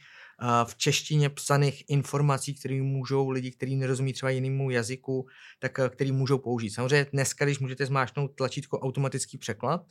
v 0.64 0.76
češtině 0.76 1.30
psaných 1.30 1.84
informací, 1.88 2.56
které 2.56 2.82
můžou 2.82 3.30
lidi, 3.30 3.52
kteří 3.52 3.76
nerozumí 3.76 4.14
třeba 4.14 4.30
jinému 4.30 4.70
jazyku, 4.70 5.28
tak 5.60 5.80
eh, 5.80 5.90
který 5.90 6.12
můžou 6.12 6.38
použít. 6.38 6.70
Samozřejmě 6.70 7.06
dneska, 7.14 7.46
když 7.46 7.60
můžete 7.60 7.86
zmáčknout 7.86 8.36
tlačítko 8.36 8.80
automatický 8.80 9.38
překlad, 9.38 9.82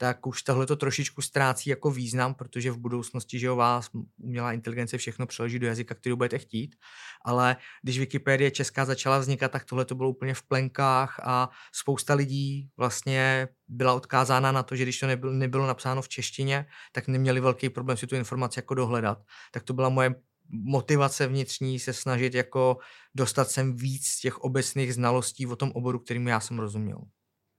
tak 0.00 0.26
už 0.26 0.42
tohle 0.42 0.66
to 0.66 0.76
trošičku 0.76 1.22
ztrácí 1.22 1.70
jako 1.70 1.90
význam, 1.90 2.34
protože 2.34 2.70
v 2.70 2.78
budoucnosti, 2.78 3.38
že 3.38 3.46
jo, 3.46 3.56
vás 3.56 3.90
umělá 4.18 4.52
inteligence 4.52 4.98
všechno 4.98 5.26
přeloží 5.26 5.58
do 5.58 5.66
jazyka, 5.66 5.94
který 5.94 6.16
budete 6.16 6.38
chtít. 6.38 6.76
Ale 7.24 7.56
když 7.82 7.98
Wikipedie 7.98 8.50
česká 8.50 8.84
začala 8.84 9.18
vznikat, 9.18 9.52
tak 9.52 9.64
tohle 9.64 9.84
to 9.84 9.94
bylo 9.94 10.10
úplně 10.10 10.34
v 10.34 10.42
plenkách 10.42 11.20
a 11.22 11.50
spousta 11.72 12.14
lidí 12.14 12.70
vlastně 12.76 13.48
byla 13.68 13.94
odkázána 13.94 14.52
na 14.52 14.62
to, 14.62 14.76
že 14.76 14.82
když 14.82 15.00
to 15.00 15.06
nebylo, 15.06 15.32
nebylo 15.32 15.66
napsáno 15.66 16.02
v 16.02 16.08
češtině, 16.08 16.66
tak 16.92 17.08
neměli 17.08 17.40
velký 17.40 17.68
problém 17.68 17.96
si 17.96 18.06
tu 18.06 18.16
informaci 18.16 18.58
jako 18.58 18.74
dohledat. 18.74 19.18
Tak 19.52 19.62
to 19.62 19.72
byla 19.74 19.88
moje 19.88 20.14
motivace 20.50 21.26
vnitřní 21.26 21.78
se 21.78 21.92
snažit 21.92 22.34
jako 22.34 22.78
dostat 23.14 23.50
sem 23.50 23.76
víc 23.76 24.18
těch 24.20 24.38
obecných 24.38 24.94
znalostí 24.94 25.46
o 25.46 25.56
tom 25.56 25.70
oboru, 25.74 25.98
kterým 25.98 26.28
já 26.28 26.40
jsem 26.40 26.58
rozuměl. 26.58 26.98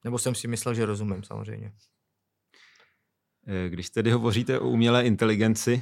Nebo 0.04 0.20
jsem 0.20 0.36
si 0.36 0.48
myslel, 0.48 0.74
že 0.74 0.86
rozumím 0.86 1.24
samozřejmě. 1.24 1.72
Eh, 3.48 3.70
když 3.70 3.90
tedy 3.90 4.12
hovoříte 4.12 4.60
o 4.60 4.70
umělé 4.70 5.06
inteligenci, 5.06 5.82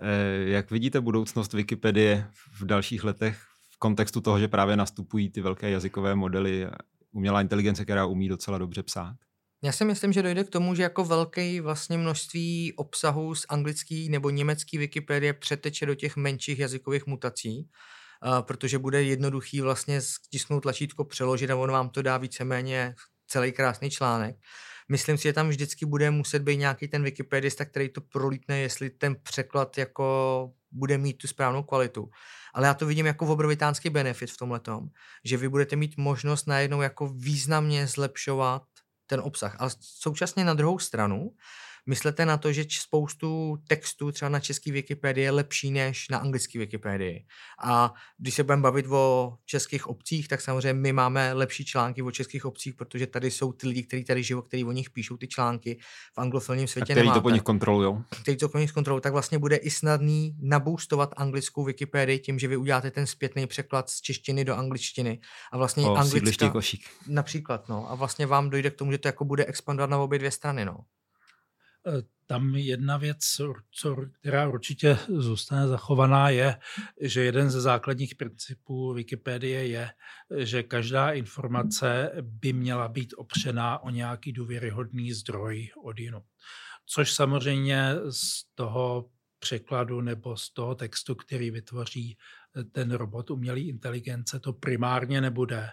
eh, 0.00 0.50
jak 0.50 0.70
vidíte 0.70 1.00
budoucnost 1.00 1.52
Wikipedie 1.52 2.26
v 2.52 2.64
dalších 2.64 3.04
letech 3.04 3.38
v 3.70 3.78
kontextu 3.78 4.20
toho, 4.20 4.38
že 4.38 4.48
právě 4.48 4.76
nastupují 4.76 5.30
ty 5.30 5.40
velké 5.40 5.70
jazykové 5.70 6.14
modely, 6.14 6.66
umělá 7.12 7.40
inteligence, 7.40 7.84
která 7.84 8.06
umí 8.06 8.28
docela 8.28 8.58
dobře 8.58 8.82
psát? 8.82 9.16
Já 9.64 9.72
si 9.72 9.84
myslím, 9.84 10.12
že 10.12 10.22
dojde 10.22 10.44
k 10.44 10.50
tomu, 10.50 10.74
že 10.74 10.82
jako 10.82 11.04
velké 11.04 11.60
vlastně 11.60 11.98
množství 11.98 12.72
obsahu 12.76 13.34
z 13.34 13.46
anglický 13.48 14.08
nebo 14.08 14.30
německý 14.30 14.78
Wikipedie 14.78 15.32
přeteče 15.32 15.86
do 15.86 15.94
těch 15.94 16.16
menších 16.16 16.58
jazykových 16.58 17.06
mutací, 17.06 17.68
protože 18.40 18.78
bude 18.78 19.02
jednoduchý 19.02 19.60
vlastně 19.60 20.00
stisknout 20.00 20.62
tlačítko, 20.62 21.04
přeložit 21.04 21.50
a 21.50 21.56
on 21.56 21.70
vám 21.70 21.90
to 21.90 22.02
dá 22.02 22.18
víceméně 22.18 22.94
celý 23.26 23.52
krásný 23.52 23.90
článek. 23.90 24.36
Myslím 24.88 25.18
si, 25.18 25.22
že 25.22 25.32
tam 25.32 25.48
vždycky 25.48 25.86
bude 25.86 26.10
muset 26.10 26.42
být 26.42 26.56
nějaký 26.56 26.88
ten 26.88 27.02
wikipedista, 27.02 27.64
který 27.64 27.88
to 27.88 28.00
prolítne, 28.00 28.58
jestli 28.58 28.90
ten 28.90 29.16
překlad 29.22 29.78
jako 29.78 30.52
bude 30.72 30.98
mít 30.98 31.18
tu 31.18 31.28
správnou 31.28 31.62
kvalitu. 31.62 32.10
Ale 32.54 32.66
já 32.66 32.74
to 32.74 32.86
vidím 32.86 33.06
jako 33.06 33.26
obrovitánský 33.26 33.90
benefit 33.90 34.30
v 34.30 34.36
tomhle 34.36 34.60
že 35.24 35.36
vy 35.36 35.48
budete 35.48 35.76
mít 35.76 35.96
možnost 35.96 36.46
najednou 36.46 36.82
jako 36.82 37.08
významně 37.08 37.86
zlepšovat 37.86 38.62
ten 39.06 39.20
obsah. 39.20 39.56
Ale 39.58 39.70
současně 39.80 40.44
na 40.44 40.54
druhou 40.54 40.78
stranu, 40.78 41.30
myslete 41.86 42.26
na 42.26 42.36
to, 42.36 42.52
že 42.52 42.64
spoustu 42.68 43.58
textů 43.68 44.12
třeba 44.12 44.28
na 44.28 44.40
český 44.40 44.72
Wikipedii 44.72 45.24
je 45.24 45.30
lepší 45.30 45.70
než 45.70 46.08
na 46.08 46.18
anglický 46.18 46.58
Wikipedii. 46.58 47.24
A 47.64 47.94
když 48.18 48.34
se 48.34 48.42
budeme 48.42 48.62
bavit 48.62 48.86
o 48.86 49.34
českých 49.44 49.86
obcích, 49.86 50.28
tak 50.28 50.40
samozřejmě 50.40 50.72
my 50.72 50.92
máme 50.92 51.32
lepší 51.32 51.64
články 51.64 52.02
o 52.02 52.10
českých 52.10 52.44
obcích, 52.44 52.74
protože 52.74 53.06
tady 53.06 53.30
jsou 53.30 53.52
ty 53.52 53.68
lidi, 53.68 53.82
kteří 53.82 54.04
tady 54.04 54.22
žijou, 54.22 54.42
kteří 54.42 54.64
o 54.64 54.72
nich 54.72 54.90
píšou 54.90 55.16
ty 55.16 55.28
články 55.28 55.78
v 56.14 56.18
anglofilním 56.18 56.68
světě. 56.68 56.92
A 56.92 56.94
který 56.94 57.06
nemáte. 57.06 57.18
to 57.18 57.22
po 57.22 57.30
nich 57.30 57.42
kontrolují. 57.42 58.04
Který 58.22 58.36
to 58.36 58.48
po 58.48 58.58
nich 58.58 58.72
kontrolují, 58.72 59.02
tak 59.02 59.12
vlastně 59.12 59.38
bude 59.38 59.56
i 59.56 59.70
snadný 59.70 60.36
naboostovat 60.40 61.14
anglickou 61.16 61.64
Wikipedii 61.64 62.18
tím, 62.18 62.38
že 62.38 62.48
vy 62.48 62.56
uděláte 62.56 62.90
ten 62.90 63.06
zpětný 63.06 63.46
překlad 63.46 63.90
z 63.90 64.00
češtiny 64.00 64.44
do 64.44 64.56
angličtiny. 64.56 65.20
A 65.52 65.58
vlastně 65.58 65.86
o, 65.86 65.94
anglická, 65.94 66.50
košík. 66.50 66.86
Například, 67.08 67.68
no. 67.68 67.90
A 67.90 67.94
vlastně 67.94 68.26
vám 68.26 68.50
dojde 68.50 68.70
k 68.70 68.74
tomu, 68.74 68.92
že 68.92 68.98
to 68.98 69.08
jako 69.08 69.24
bude 69.24 69.44
expandovat 69.44 69.90
na 69.90 69.98
obě 69.98 70.18
dvě 70.18 70.30
strany, 70.30 70.64
no. 70.64 70.76
Eh, 71.86 72.02
tam 72.26 72.54
jedna 72.54 72.96
věc, 72.96 73.18
co, 73.70 73.96
která 74.20 74.48
určitě 74.48 74.98
zůstane 75.08 75.68
zachovaná, 75.68 76.28
je, 76.28 76.58
že 77.00 77.24
jeden 77.24 77.50
ze 77.50 77.60
základních 77.60 78.14
principů 78.14 78.92
Wikipedie 78.92 79.66
je, 79.66 79.90
že 80.36 80.62
každá 80.62 81.12
informace 81.12 82.12
by 82.20 82.52
měla 82.52 82.88
být 82.88 83.14
opřená 83.16 83.78
o 83.78 83.90
nějaký 83.90 84.32
důvěryhodný 84.32 85.12
zdroj 85.12 85.70
od 85.84 85.98
jinut. 85.98 86.24
Což 86.86 87.12
samozřejmě 87.12 87.94
z 88.10 88.44
toho 88.54 89.10
překladu 89.38 90.00
nebo 90.00 90.36
z 90.36 90.50
toho 90.50 90.74
textu, 90.74 91.14
který 91.14 91.50
vytvoří 91.50 92.16
ten 92.72 92.90
robot 92.90 93.30
umělý 93.30 93.68
inteligence, 93.68 94.40
to 94.40 94.52
primárně 94.52 95.20
nebude. 95.20 95.70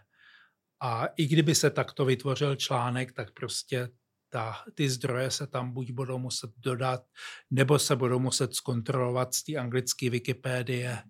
A 0.82 1.06
i 1.06 1.28
kdyby 1.28 1.56
se 1.56 1.69
takto 1.69 2.06
vytvořil 2.06 2.56
článek, 2.56 3.12
tak 3.12 3.32
prostě 3.32 3.89
ta, 4.30 4.63
ty 4.74 4.89
zdroje 4.89 5.32
se 5.32 5.48
tam 5.48 5.72
buď 5.72 5.92
budou 5.92 6.18
muset 6.18 6.52
dodat, 6.58 7.04
nebo 7.52 7.80
se 7.80 7.96
budou 7.96 8.20
muset 8.20 8.56
zkontrolovat 8.56 9.34
z 9.34 9.44
té 9.44 9.56
anglické 9.56 10.10
Wikipédie 10.10 11.04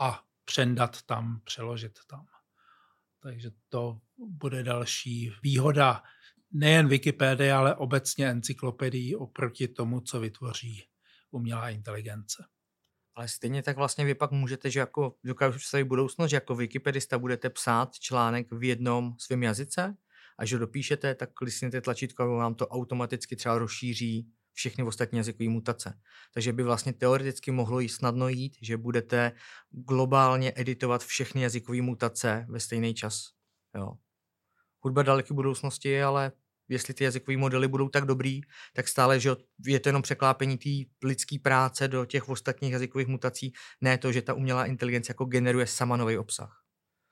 a 0.00 0.22
přendat 0.44 1.02
tam, 1.02 1.40
přeložit 1.44 1.98
tam. 2.06 2.26
Takže 3.20 3.50
to 3.68 4.00
bude 4.18 4.62
další 4.62 5.32
výhoda 5.42 6.02
nejen 6.52 6.88
Wikipédie, 6.88 7.52
ale 7.52 7.74
obecně 7.74 8.28
encyklopedii 8.28 9.16
oproti 9.16 9.68
tomu, 9.68 10.00
co 10.00 10.20
vytvoří 10.20 10.84
umělá 11.30 11.70
inteligence. 11.70 12.44
Ale 13.14 13.28
stejně 13.28 13.62
tak 13.62 13.76
vlastně 13.76 14.04
vy 14.04 14.14
pak 14.14 14.30
můžete, 14.30 14.70
že 14.70 14.80
jako 14.80 15.16
dokážu 15.24 15.58
představit 15.58 15.84
budoucnost, 15.84 16.30
že 16.30 16.36
jako 16.36 16.54
wikipedista 16.54 17.18
budete 17.18 17.50
psát 17.50 17.98
článek 17.98 18.52
v 18.52 18.64
jednom 18.64 19.14
svém 19.18 19.42
jazyce 19.42 19.96
a 20.42 20.46
že 20.46 20.58
dopíšete, 20.58 21.14
tak 21.14 21.30
klisněte 21.34 21.80
tlačítko 21.80 22.22
a 22.22 22.26
vám 22.26 22.54
to 22.54 22.68
automaticky 22.68 23.36
třeba 23.36 23.58
rozšíří 23.58 24.28
všechny 24.52 24.84
ostatní 24.84 25.18
jazykové 25.18 25.48
mutace. 25.48 25.98
Takže 26.34 26.52
by 26.52 26.62
vlastně 26.62 26.92
teoreticky 26.92 27.50
mohlo 27.50 27.80
jít 27.80 27.88
snadno 27.88 28.28
jít, 28.28 28.56
že 28.62 28.76
budete 28.76 29.32
globálně 29.70 30.52
editovat 30.56 31.04
všechny 31.04 31.42
jazykové 31.42 31.82
mutace 31.82 32.46
ve 32.48 32.60
stejný 32.60 32.94
čas. 32.94 33.24
Jo. 33.76 33.92
Hudba 34.80 35.02
daleké 35.02 35.34
budoucnosti, 35.34 36.02
ale 36.02 36.32
jestli 36.68 36.94
ty 36.94 37.04
jazykové 37.04 37.36
modely 37.36 37.68
budou 37.68 37.88
tak 37.88 38.04
dobrý, 38.04 38.40
tak 38.74 38.88
stále, 38.88 39.20
že 39.20 39.36
je 39.66 39.80
to 39.80 39.88
jenom 39.88 40.02
překlápení 40.02 40.58
té 40.58 40.70
lidské 41.04 41.38
práce 41.38 41.88
do 41.88 42.04
těch 42.04 42.28
ostatních 42.28 42.72
jazykových 42.72 43.06
mutací, 43.06 43.52
ne 43.80 43.98
to, 43.98 44.12
že 44.12 44.22
ta 44.22 44.34
umělá 44.34 44.66
inteligence 44.66 45.10
jako 45.10 45.24
generuje 45.24 45.66
sama 45.66 45.96
nový 45.96 46.18
obsah 46.18 46.61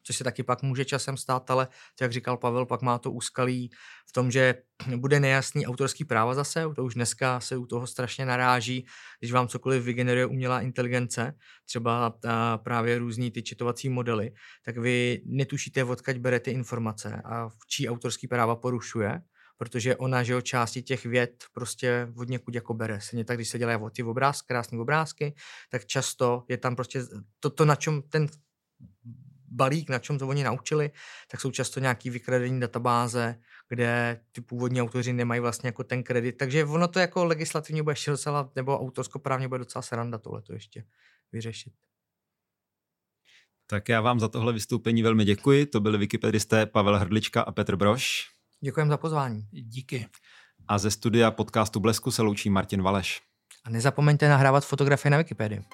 což 0.02 0.16
se 0.16 0.24
taky 0.24 0.42
pak 0.42 0.62
může 0.62 0.84
časem 0.84 1.16
stát, 1.16 1.50
ale 1.50 1.68
jak 2.00 2.12
říkal 2.12 2.36
Pavel, 2.36 2.66
pak 2.66 2.82
má 2.82 2.98
to 2.98 3.12
úskalí 3.12 3.70
v 4.08 4.12
tom, 4.12 4.30
že 4.30 4.54
bude 4.96 5.20
nejasný 5.20 5.66
autorský 5.66 6.04
práva 6.04 6.34
zase, 6.34 6.64
to 6.76 6.84
už 6.84 6.94
dneska 6.94 7.40
se 7.40 7.56
u 7.56 7.66
toho 7.66 7.86
strašně 7.86 8.26
naráží, 8.26 8.86
když 9.20 9.32
vám 9.32 9.48
cokoliv 9.48 9.84
vygeneruje 9.84 10.26
umělá 10.26 10.60
inteligence, 10.60 11.34
třeba 11.64 12.14
právě 12.56 12.98
různý 12.98 13.30
ty 13.30 13.42
četovací 13.42 13.88
modely, 13.88 14.32
tak 14.64 14.76
vy 14.76 15.22
netušíte, 15.26 15.84
odkaď 15.84 16.16
berete 16.16 16.50
informace 16.50 17.22
a 17.24 17.48
čí 17.68 17.88
autorský 17.88 18.28
práva 18.28 18.56
porušuje, 18.56 19.20
protože 19.60 19.96
ona, 19.96 20.22
že 20.22 20.32
jo, 20.32 20.40
části 20.40 20.82
těch 20.82 21.06
věd 21.06 21.44
prostě 21.52 22.08
od 22.16 22.28
někud 22.28 22.54
jako 22.54 22.74
bere. 22.74 23.00
Stejně 23.00 23.24
tak, 23.24 23.36
když 23.36 23.48
se 23.48 23.58
dělají 23.58 23.78
ty 23.92 24.02
obrázky, 24.02 24.46
krásné 24.48 24.78
obrázky, 24.78 25.34
tak 25.70 25.86
často 25.86 26.44
je 26.48 26.56
tam 26.56 26.76
prostě 26.76 27.00
to, 27.40 27.50
to 27.50 27.64
na 27.64 27.76
čem 27.76 28.02
ten 28.02 28.26
balík, 29.50 29.90
na 29.90 29.98
čem 29.98 30.18
to 30.18 30.28
oni 30.28 30.44
naučili, 30.44 30.90
tak 31.30 31.40
jsou 31.40 31.50
často 31.50 31.80
nějaký 31.80 32.10
vykradení 32.10 32.60
databáze, 32.60 33.40
kde 33.68 34.20
ty 34.32 34.40
původní 34.40 34.82
autoři 34.82 35.12
nemají 35.12 35.40
vlastně 35.40 35.68
jako 35.68 35.84
ten 35.84 36.02
kredit. 36.02 36.32
Takže 36.32 36.64
ono 36.64 36.88
to 36.88 36.98
jako 36.98 37.24
legislativně 37.24 37.82
bude 37.82 37.92
ještě 37.92 38.10
docela, 38.10 38.50
nebo 38.56 38.80
autorskoprávně 38.80 39.48
bude 39.48 39.58
docela 39.58 39.82
sranda 39.82 40.18
tohle 40.18 40.42
to 40.42 40.52
ještě 40.52 40.84
vyřešit. 41.32 41.72
Tak 43.66 43.88
já 43.88 44.00
vám 44.00 44.20
za 44.20 44.28
tohle 44.28 44.52
vystoupení 44.52 45.02
velmi 45.02 45.24
děkuji. 45.24 45.66
To 45.66 45.80
byli 45.80 45.98
wikipedisté 45.98 46.66
Pavel 46.66 46.98
Hrdlička 46.98 47.42
a 47.42 47.52
Petr 47.52 47.76
Broš. 47.76 48.28
Děkujeme 48.60 48.90
za 48.90 48.96
pozvání. 48.96 49.48
Díky. 49.50 50.06
A 50.68 50.78
ze 50.78 50.90
studia 50.90 51.30
podcastu 51.30 51.80
Blesku 51.80 52.10
se 52.10 52.22
loučí 52.22 52.50
Martin 52.50 52.82
Valeš. 52.82 53.22
A 53.64 53.70
nezapomeňte 53.70 54.28
nahrávat 54.28 54.64
fotografie 54.64 55.10
na 55.10 55.18
Wikipedii. 55.18 55.64